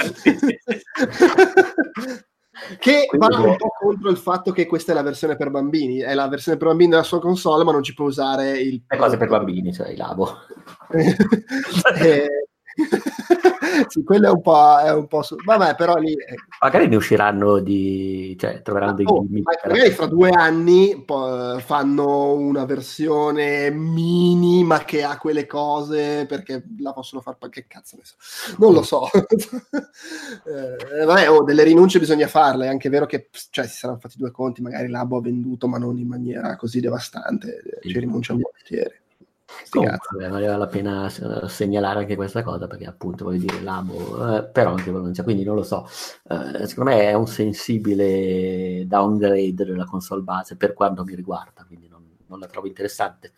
che 2.79 3.05
Quindi 3.07 3.27
va 3.27 3.27
boh. 3.27 3.49
un 3.49 3.57
po' 3.57 3.73
contro 3.77 4.09
il 4.09 4.15
fatto 4.15 4.53
che 4.53 4.65
questa 4.65 4.93
è 4.93 4.95
la 4.95 5.01
versione 5.01 5.35
per 5.35 5.49
bambini, 5.49 5.97
è 5.97 6.13
la 6.13 6.29
versione 6.29 6.57
per 6.57 6.69
bambini 6.69 6.91
della 6.91 7.03
sua 7.03 7.19
console, 7.19 7.65
ma 7.65 7.73
non 7.73 7.83
ci 7.83 7.93
può 7.93 8.05
usare 8.05 8.57
il... 8.57 8.81
Le 8.87 8.97
cose 8.97 9.17
per 9.17 9.27
bambini, 9.27 9.73
cioè 9.73 9.89
i 9.89 9.97
Labo. 9.97 10.33
Eh, 11.99 12.27
sì, 13.87 14.03
quello 14.03 14.27
è 14.27 14.31
un 14.31 14.41
po', 14.41 14.77
è 14.79 14.91
un 14.93 15.07
po' 15.07 15.21
su... 15.21 15.35
Vabbè, 15.43 15.75
però 15.75 15.95
lì... 15.95 16.11
eh, 16.11 16.35
Magari 16.61 16.87
ne 16.87 16.95
usciranno 16.95 17.59
di... 17.59 18.35
cioè 18.39 18.61
troveranno 18.61 18.93
dei 18.93 19.05
Oh, 19.07 19.21
gimmick 19.25 19.65
magari 19.65 19.91
fra 19.91 20.05
due 20.07 20.29
anni 20.29 21.03
po- 21.05 21.59
fanno 21.59 22.33
una 22.33 22.65
versione 22.65 23.69
mini 23.71 24.63
ma 24.63 24.79
che 24.83 25.03
ha 25.03 25.17
quelle 25.17 25.45
cose 25.45 26.25
perché 26.27 26.63
la 26.79 26.93
possono 26.93 27.21
fare 27.21 27.37
che 27.49 27.65
cazzo 27.67 27.95
ne 27.97 28.03
so 28.03 28.15
non 28.57 28.73
lo 28.73 28.81
so 28.83 29.07
Eh, 30.47 31.05
vabbè 31.05 31.29
oh, 31.29 31.43
delle 31.43 31.63
rinunce 31.63 31.99
bisogna 31.99 32.27
farle 32.27 32.65
è 32.65 32.69
anche 32.69 32.89
vero 32.89 33.05
che 33.05 33.29
cioè, 33.49 33.67
si 33.67 33.77
saranno 33.77 33.99
fatti 33.99 34.17
due 34.17 34.31
conti 34.31 34.61
magari 34.61 34.87
l'abo 34.89 35.17
ha 35.17 35.21
venduto 35.21 35.67
ma 35.67 35.77
non 35.77 35.97
in 35.97 36.07
maniera 36.07 36.55
così 36.55 36.79
devastante 36.79 37.61
Sì. 37.81 37.89
ci 37.89 37.99
rinunciano 37.99 38.39
volentieri. 38.41 39.05
Comunque, 39.69 40.27
valeva 40.29 40.57
la 40.57 40.67
pena 40.67 41.07
eh, 41.07 41.47
segnalare 41.47 41.99
anche 41.99 42.15
questa 42.15 42.43
cosa 42.43 42.67
perché 42.67 42.85
appunto 42.85 43.25
voglio 43.25 43.39
dire 43.39 43.61
l'amo, 43.61 44.37
eh, 44.37 44.43
però 44.45 44.71
anche 44.71 44.91
c'è, 45.11 45.23
quindi 45.23 45.43
non 45.43 45.55
lo 45.55 45.63
so. 45.63 45.85
Eh, 45.85 46.67
secondo 46.67 46.91
me 46.91 47.01
è 47.01 47.13
un 47.13 47.27
sensibile 47.27 48.85
downgrade 48.87 49.65
della 49.65 49.85
console 49.85 50.21
base 50.21 50.57
per 50.57 50.73
quanto 50.73 51.03
mi 51.03 51.15
riguarda, 51.15 51.63
quindi 51.65 51.87
non, 51.87 52.03
non 52.27 52.39
la 52.39 52.47
trovo 52.47 52.67
interessante. 52.67 53.33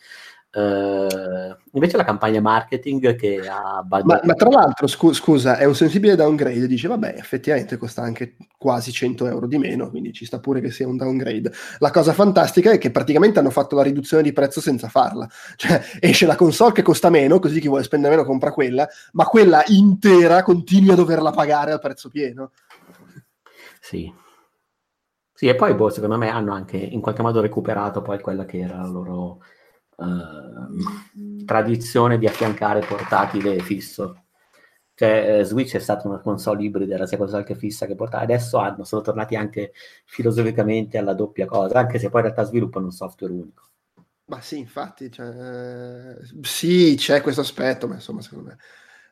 Eh, 0.51 1.55
invece 1.73 1.95
la 1.95 2.03
campagna 2.03 2.41
marketing 2.41 3.15
che 3.15 3.47
ha 3.47 3.85
Ma, 3.87 4.19
ma 4.23 4.33
tra 4.33 4.49
l'altro, 4.49 4.87
scu- 4.87 5.13
scusa, 5.13 5.57
è 5.57 5.65
un 5.65 5.75
sensibile 5.75 6.15
downgrade. 6.15 6.65
Dice, 6.65 6.87
vabbè, 6.87 7.13
effettivamente 7.17 7.77
costa 7.77 8.01
anche 8.01 8.35
quasi 8.57 8.91
100 8.91 9.27
euro 9.27 9.45
di 9.45 9.57
meno, 9.59 9.89
quindi 9.89 10.11
ci 10.11 10.25
sta 10.25 10.39
pure 10.39 10.59
che 10.59 10.71
sia 10.71 10.87
un 10.87 10.97
downgrade. 10.97 11.51
La 11.77 11.91
cosa 11.91 12.13
fantastica 12.13 12.71
è 12.71 12.79
che 12.79 12.89
praticamente 12.89 13.37
hanno 13.39 13.51
fatto 13.51 13.75
la 13.75 13.83
riduzione 13.83 14.23
di 14.23 14.33
prezzo 14.33 14.59
senza 14.59 14.87
farla. 14.87 15.27
Cioè, 15.55 15.81
esce 15.99 16.25
la 16.25 16.35
console 16.35 16.71
che 16.71 16.81
costa 16.81 17.09
meno, 17.09 17.39
così 17.39 17.59
chi 17.59 17.67
vuole 17.67 17.83
spendere 17.83 18.15
meno 18.15 18.25
compra 18.27 18.51
quella, 18.51 18.87
ma 19.13 19.25
quella 19.25 19.63
intera 19.67 20.41
continui 20.41 20.91
a 20.91 20.95
doverla 20.95 21.31
pagare 21.31 21.71
al 21.73 21.79
prezzo 21.79 22.09
pieno. 22.09 22.51
Sì. 23.79 24.11
Sì, 25.33 25.47
e 25.47 25.55
poi 25.55 25.73
boh, 25.73 25.89
secondo 25.89 26.17
me 26.17 26.27
hanno 26.29 26.53
anche 26.53 26.75
in 26.75 26.99
qualche 26.99 27.21
modo 27.21 27.39
recuperato 27.39 28.01
poi 28.01 28.19
quella 28.19 28.43
che 28.43 28.57
era 28.59 28.77
la 28.81 28.87
loro 28.87 29.39
ehm, 30.01 31.45
tradizione 31.45 32.17
di 32.17 32.27
affiancare 32.27 32.81
portatile 32.81 33.59
fisso. 33.59 34.23
Cioè, 34.95 35.39
eh, 35.39 35.43
Switch 35.45 35.75
è 35.75 35.79
stata 35.79 36.07
una 36.07 36.19
console 36.19 36.63
ibrida, 36.63 36.95
era 36.95 37.05
sia 37.05 37.17
console 37.17 37.43
che 37.43 37.55
fissa 37.55 37.85
che 37.85 37.95
portatile. 37.95 38.33
Adesso 38.33 38.57
hanno, 38.57 38.83
sono 38.83 39.01
tornati 39.01 39.35
anche 39.35 39.71
filosoficamente 40.05 40.97
alla 40.97 41.13
doppia 41.13 41.45
cosa, 41.45 41.79
anche 41.79 41.99
se 41.99 42.09
poi 42.09 42.21
in 42.21 42.27
realtà 42.27 42.43
sviluppano 42.43 42.85
un 42.85 42.91
software 42.91 43.33
unico. 43.33 43.63
Ma 44.25 44.41
sì, 44.41 44.59
infatti, 44.59 45.11
cioè, 45.11 45.27
eh, 45.27 46.17
sì, 46.41 46.95
c'è 46.97 47.21
questo 47.21 47.41
aspetto, 47.41 47.87
ma 47.87 47.95
insomma, 47.95 48.21
secondo 48.21 48.49
me 48.49 48.57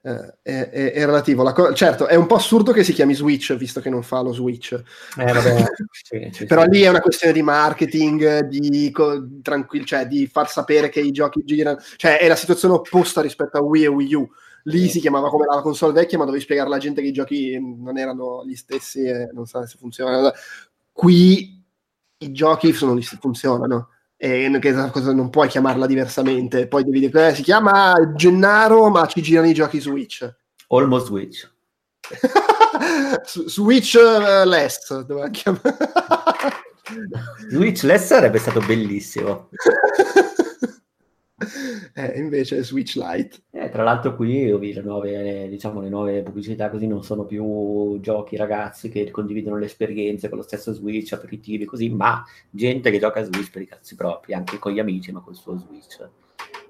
eh, 0.08 0.38
è, 0.42 0.70
è- 0.70 0.92
è 0.94 1.06
relativo. 1.06 1.44
La 1.44 1.52
co- 1.52 1.74
certo, 1.74 2.08
è 2.08 2.16
un 2.16 2.26
po' 2.28 2.36
assurdo 2.36 2.72
che 2.72 2.84
si 2.84 2.94
chiami 2.94 3.14
Switch, 3.14 3.54
visto 3.56 3.82
che 3.82 3.90
non 3.90 4.04
fa 4.04 4.22
lo 4.22 4.32
Switch. 4.32 4.72
Eh, 4.72 5.34
vabbè, 5.34 5.64
sì, 5.92 6.30
sì, 6.32 6.46
Però 6.46 6.62
sì. 6.64 6.70
lì 6.70 6.82
è 6.84 6.88
una 6.90 7.02
questione 7.02 7.34
di 7.34 7.42
marketing, 7.42 8.40
di, 8.48 8.90
co- 8.92 9.28
tranquill- 9.42 9.86
cioè, 9.86 10.08
di 10.08 10.28
far 10.28 10.50
sapere 10.50 10.90
che 10.90 11.02
i 11.02 11.12
giochi 11.12 11.42
girano. 11.44 11.80
Cioè, 11.98 12.20
è 12.20 12.28
la 12.28 12.36
situazione 12.38 12.76
opposta 12.76 13.22
rispetto 13.22 13.58
a 13.58 13.62
Wii 13.62 13.84
e 13.84 13.88
Wii 13.88 14.14
U. 14.16 14.30
Lì 14.64 14.90
si 14.90 15.00
chiamava 15.00 15.30
come 15.30 15.46
la 15.46 15.62
console 15.62 15.94
vecchia, 15.94 16.18
ma 16.18 16.26
dovevi 16.26 16.44
spiegare 16.44 16.68
alla 16.68 16.78
gente 16.78 17.02
che 17.02 17.08
i 17.08 17.14
giochi 17.14 17.58
non 17.60 17.98
erano 17.98 18.44
gli 18.46 18.56
stessi 18.56 19.04
e 19.06 19.30
non 19.34 19.46
sa 19.46 19.66
se 19.66 19.78
funzionano. 19.78 20.32
Qui 20.92 21.64
i 22.20 22.32
giochi 22.32 22.74
sono 22.74 23.00
funzionano. 23.20 23.90
E 24.20 24.58
che 24.60 24.74
cosa 24.92 25.14
non 25.14 25.30
puoi 25.30 25.48
chiamarla 25.48 25.86
diversamente. 25.86 26.68
Poi 26.68 26.84
devi 26.84 27.00
dire, 27.00 27.30
eh, 27.30 27.36
si 27.36 27.44
chiama 27.44 27.94
Gennaro, 28.16 28.90
ma 28.90 29.06
ci 29.06 29.22
girano 29.22 29.48
i 29.48 29.54
giochi 29.54 29.80
Switch. 29.80 30.28
Almost 30.70 31.06
Switch. 31.08 31.50
Switch 33.24 33.96
eh, 34.00 34.46
less 34.46 35.02
doveva 35.02 35.30
chiamare. 35.30 35.78
Switchless 37.50 38.06
sarebbe 38.06 38.40
stato 38.40 38.62
bellissimo. 38.62 39.50
eh, 41.94 42.20
invece 42.20 42.64
Switch 42.64 42.96
Lite. 42.96 43.44
Eh, 43.52 43.70
tra 43.70 43.84
l'altro 43.84 44.16
qui 44.16 44.46
io 44.46 44.58
vi 44.58 44.74
le 44.74 44.82
nuove, 44.82 45.48
diciamo, 45.50 45.82
le 45.82 45.90
nuove 45.90 46.24
pubblicità 46.24 46.70
così 46.70 46.88
non 46.88 47.04
sono 47.04 47.26
più 47.26 48.00
giochi 48.00 48.36
ragazzi 48.36 48.90
che 48.90 49.12
condividono 49.12 49.58
le 49.58 49.66
esperienze 49.66 50.30
con 50.30 50.40
lo 50.40 50.44
stesso 50.44 50.74
Switch, 50.74 51.14
aperitivi 51.14 51.66
così, 51.66 51.90
ma 51.90 52.24
gente 52.50 52.90
che 52.90 53.00
gioca 53.00 53.20
a 53.20 53.24
Switch 53.24 53.52
per 53.52 53.62
i 53.62 53.68
cazzi 53.68 53.96
propri, 53.96 54.34
anche 54.34 54.58
con 54.58 54.72
gli 54.72 54.80
amici, 54.80 55.12
ma 55.12 55.22
col 55.22 55.36
suo 55.36 55.58
Switch. 55.58 56.00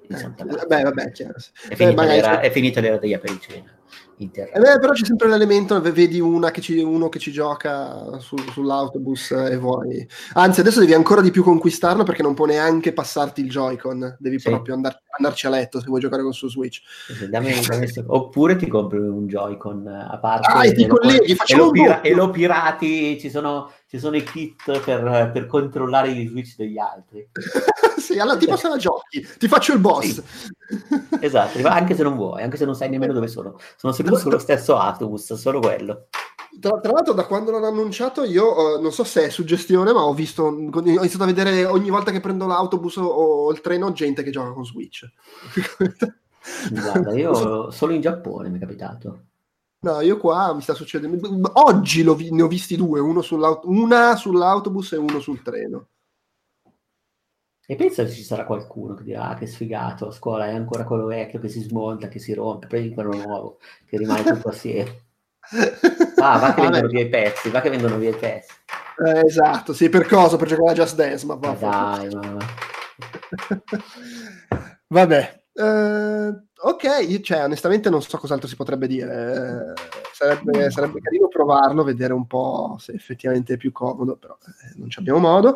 Eh, 0.10 0.46
vabbè, 0.46 0.84
vabbè, 0.84 1.12
chiaro. 1.12 1.36
È 1.68 1.76
finita, 1.76 2.02
magari- 2.02 2.22
l'era, 2.22 2.40
è 2.42 2.50
finita 2.50 2.82
l'era 2.82 2.98
degli 2.98 3.14
apericena. 3.14 3.72
Eh 4.20 4.60
beh, 4.60 4.80
però 4.80 4.94
c'è 4.94 5.06
sempre 5.06 5.28
l'elemento, 5.28 5.80
vedi 5.80 6.20
una 6.20 6.50
che 6.50 6.60
ci- 6.60 6.80
uno 6.82 7.08
che 7.08 7.20
ci 7.20 7.32
gioca 7.32 8.18
su- 8.18 8.36
sull'autobus 8.52 9.30
eh, 9.30 9.52
e 9.52 9.58
vuoi... 9.58 10.08
Anzi, 10.34 10.62
adesso 10.62 10.80
devi 10.80 10.96
ancora 10.96 11.22
di 11.22 11.30
più 11.30 11.44
conquistarlo 11.44 12.02
perché 12.04 12.24
non 12.24 12.34
può 12.34 12.46
neanche 12.48 12.94
passarti 12.94 13.42
il 13.42 13.50
Joy-Con, 13.50 14.18
devi 14.20 14.40
Sì. 14.40 14.50
proprio 14.50 14.74
andar- 14.74 15.04
andarci 15.18 15.46
a 15.46 15.52
letto 15.52 15.80
se 15.80 15.86
vuoi 15.86 16.00
giocare 16.00 16.24
col 16.24 16.34
suo 16.34 16.50
Switch. 16.50 16.82
Sì, 17.16 17.30
dammi- 17.30 17.64
dammi 17.68 17.86
Oppure 18.08 18.56
ti 18.56 18.68
compri 18.68 18.98
un 18.98 19.28
Joy-Con 19.28 19.86
a 19.88 20.18
parte 20.18 20.52
Ah, 20.52 20.66
e 20.66 20.74
ti 20.74 20.88
lo- 20.88 20.98
colleghi, 20.98 21.36
e 21.46 21.56
lo, 21.56 21.66
un 21.66 21.72
pira- 21.72 22.02
e 22.02 22.14
lo 22.16 22.30
pirati, 22.32 23.20
ci 23.20 23.30
sono, 23.30 23.72
ci 23.88 24.00
sono 24.00 24.16
i 24.16 24.24
kit 24.24 24.80
per, 24.80 25.30
per 25.32 25.46
controllare 25.46 26.12
gli 26.12 26.28
Switch 26.28 26.56
degli 26.56 26.80
altri. 26.80 27.30
sì, 28.00 28.18
allora 28.18 28.38
ti 28.38 28.48
passa 28.48 28.68
la 28.68 28.78
giochi, 28.78 29.24
ti 29.38 29.48
faccio 29.48 29.74
il 29.74 29.80
boss. 29.80 30.24
Esatto, 31.20 31.66
anche 31.68 31.96
se 31.96 32.04
non 32.04 32.16
vuoi, 32.16 32.42
anche 32.44 32.58
se 32.58 32.66
non 32.66 32.76
sai 32.76 32.90
nemmeno 32.90 33.14
dove 33.14 33.28
sono. 33.28 33.58
Sono 33.78 33.94
seduto 34.08 34.22
sullo 34.22 34.39
stesso 34.39 34.78
autobus, 34.78 35.34
solo 35.34 35.60
quello. 35.60 36.08
Tra, 36.60 36.80
tra 36.80 36.91
l'altro, 36.91 37.13
da 37.13 37.26
quando 37.26 37.52
l'hanno 37.52 37.67
annunciato, 37.67 38.24
io 38.24 38.78
eh, 38.78 38.82
non 38.82 38.91
so 38.91 39.04
se 39.04 39.26
è 39.26 39.30
suggestione, 39.30 39.93
ma 39.93 40.04
ho 40.04 40.13
visto, 40.13 40.43
ho 40.43 40.80
iniziato 40.80 41.24
a 41.24 41.28
vedere 41.28 41.65
ogni 41.65 41.89
volta 41.89 42.12
che 42.12 42.20
prendo 42.20 42.48
l'autobus 42.48 42.96
o, 42.98 43.06
o 43.06 43.52
il 43.52 43.62
treno 43.62 43.91
gente 43.91 44.24
che 44.24 44.32
gioca 44.32 44.52
con 44.52 44.65
Switch. 44.65 45.06
Guarda, 46.72 47.13
io 47.13 47.70
solo 47.72 47.93
in 47.93 48.02
Giappone 48.02 48.50
mi 48.50 48.58
è 48.58 48.60
capitato. 48.62 49.20
No, 49.80 50.02
io 50.02 50.17
qua 50.17 50.54
mi 50.54 50.62
sta 50.62 50.74
succedendo. 50.74 51.52
Oggi 51.54 52.04
vi- 52.15 52.32
ne 52.32 52.41
ho 52.41 52.48
visti 52.48 52.76
due, 52.76 53.00
uno 53.00 53.22
sull'aut- 53.22 53.65
una 53.65 54.15
sull'autobus 54.15 54.93
e 54.93 54.98
uno 54.98 55.20
sul 55.20 55.41
treno. 55.43 55.88
E 57.70 57.76
pensa 57.76 58.06
che 58.06 58.12
ci 58.12 58.24
sarà 58.24 58.46
qualcuno 58.46 58.94
che 58.94 59.04
dirà: 59.04 59.28
ah, 59.28 59.36
che 59.36 59.46
sfigato, 59.46 60.08
a 60.08 60.12
scuola 60.12 60.46
è 60.48 60.54
ancora 60.54 60.86
quello 60.86 61.06
vecchio 61.06 61.38
che 61.40 61.50
si 61.50 61.60
smonta, 61.62 62.08
che 62.08 62.18
si 62.18 62.34
rompe, 62.34 62.66
prendi 62.68 62.94
quello 62.94 63.14
nuovo, 63.14 63.60
che 63.86 63.98
rimane 63.98 64.24
tutto 64.24 64.50
assieme. 64.50 65.02
Ah, 66.20 66.40
va 66.40 66.54
che 66.54 66.62
Vabbè, 66.62 66.72
vengono 66.72 66.88
via 66.88 67.02
i 67.02 67.10
pezzi, 67.10 67.50
va 67.52 67.62
che 67.62 67.70
vengono 67.70 67.98
via 67.98 68.10
i 68.10 68.16
pezzi. 68.16 68.52
eh, 69.06 69.20
esatto, 69.26 69.72
sì, 69.72 69.88
per 69.88 70.08
cosa? 70.08 70.36
Per 70.36 70.48
giocare 70.48 70.72
a 70.72 70.74
Just 70.74 70.96
Dance, 70.96 71.26
ma 71.28 71.36
vaffanculo. 71.36 72.20
dai, 72.20 72.34
ma... 72.34 72.46
Vabbè, 74.88 75.44
eh, 75.54 76.28
ok, 76.56 76.84
io, 77.08 77.20
cioè, 77.22 77.44
onestamente 77.44 77.90
non 77.90 78.02
so 78.02 78.18
cos'altro 78.18 78.48
si 78.48 78.56
potrebbe 78.56 78.88
dire. 78.88 79.74
Eh, 79.76 79.82
sarebbe, 80.12 80.72
sarebbe 80.72 81.02
carino 81.02 81.28
provarlo, 81.28 81.84
vedere 81.84 82.14
un 82.14 82.26
po' 82.26 82.78
se 82.80 82.94
effettivamente 82.94 83.54
è 83.54 83.58
più 83.58 83.72
comodo, 83.72 84.16
però 84.18 84.38
eh, 84.42 84.74
non 84.78 84.90
ci 84.90 85.00
abbiamo 85.00 85.20
modo. 85.20 85.56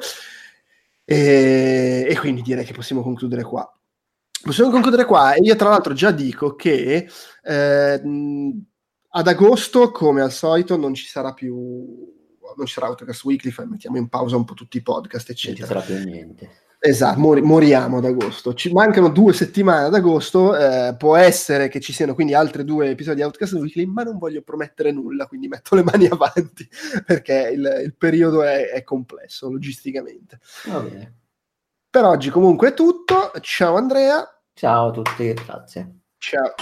E, 1.04 2.06
e 2.10 2.18
quindi 2.18 2.42
direi 2.42 2.66
che 2.66 2.74
possiamo 2.74 3.02
concludere 3.02 3.44
qua. 3.44 3.70
Possiamo 4.44 4.72
concludere 4.72 5.06
qua 5.06 5.34
e 5.34 5.40
io 5.42 5.56
tra 5.56 5.70
l'altro 5.70 5.94
già 5.94 6.12
dico 6.12 6.56
che 6.56 7.08
eh, 7.44 8.02
ad 9.14 9.28
agosto, 9.28 9.92
come 9.92 10.22
al 10.22 10.32
solito, 10.32 10.78
non 10.78 10.94
ci 10.94 11.06
sarà 11.06 11.34
più... 11.34 12.20
Non 12.54 12.66
ci 12.66 12.74
sarà 12.74 12.88
Autocast 12.88 13.24
Weekly, 13.24 13.54
mettiamo 13.70 13.98
in 13.98 14.10
pausa 14.10 14.36
un 14.36 14.44
po' 14.44 14.56
tutti 14.56 14.76
i 14.76 14.82
podcast, 14.82 15.28
non 15.30 15.38
ci 15.38 15.52
eccetera. 15.52 15.82
sarà 15.82 16.00
più 16.00 16.10
niente. 16.10 16.50
Esatto, 16.84 17.20
mori- 17.20 17.42
moriamo 17.44 17.98
ad 17.98 18.06
agosto. 18.06 18.56
Ci 18.56 18.72
mancano 18.74 19.10
due 19.10 19.34
settimane 19.34 19.86
ad 19.86 19.94
agosto. 19.94 20.58
eh, 20.58 20.96
può 20.98 21.16
essere 21.16 21.68
che 21.68 21.80
ci 21.80 21.94
siano 21.94 22.16
quindi 22.16 22.34
altri 22.34 22.64
due 22.66 22.90
episodi 22.90 23.18
di 23.18 23.22
Outcast 23.22 23.54
Weekly, 23.54 23.86
ma 23.86 24.02
non 24.02 24.18
voglio 24.18 24.42
promettere 24.42 24.92
nulla, 24.92 25.28
quindi 25.28 25.48
metto 25.48 25.76
le 25.76 25.84
mani 25.84 26.08
avanti 26.10 26.68
perché 27.06 27.52
il, 27.54 27.82
il 27.84 27.96
periodo 27.96 28.42
è, 28.42 28.70
è 28.70 28.84
complesso 28.84 29.52
logisticamente. 29.52 30.40
Va 30.66 30.80
bene. 30.80 31.18
Per 31.88 32.04
oggi 32.04 32.32
comunque 32.32 32.70
è 32.70 32.74
tutto. 32.74 33.32
Ciao 33.42 33.76
Andrea. 33.76 34.28
Ciao 34.54 34.88
a 34.88 34.92
tutti, 34.92 35.34
grazie. 35.34 36.00
Ciao. 36.18 36.54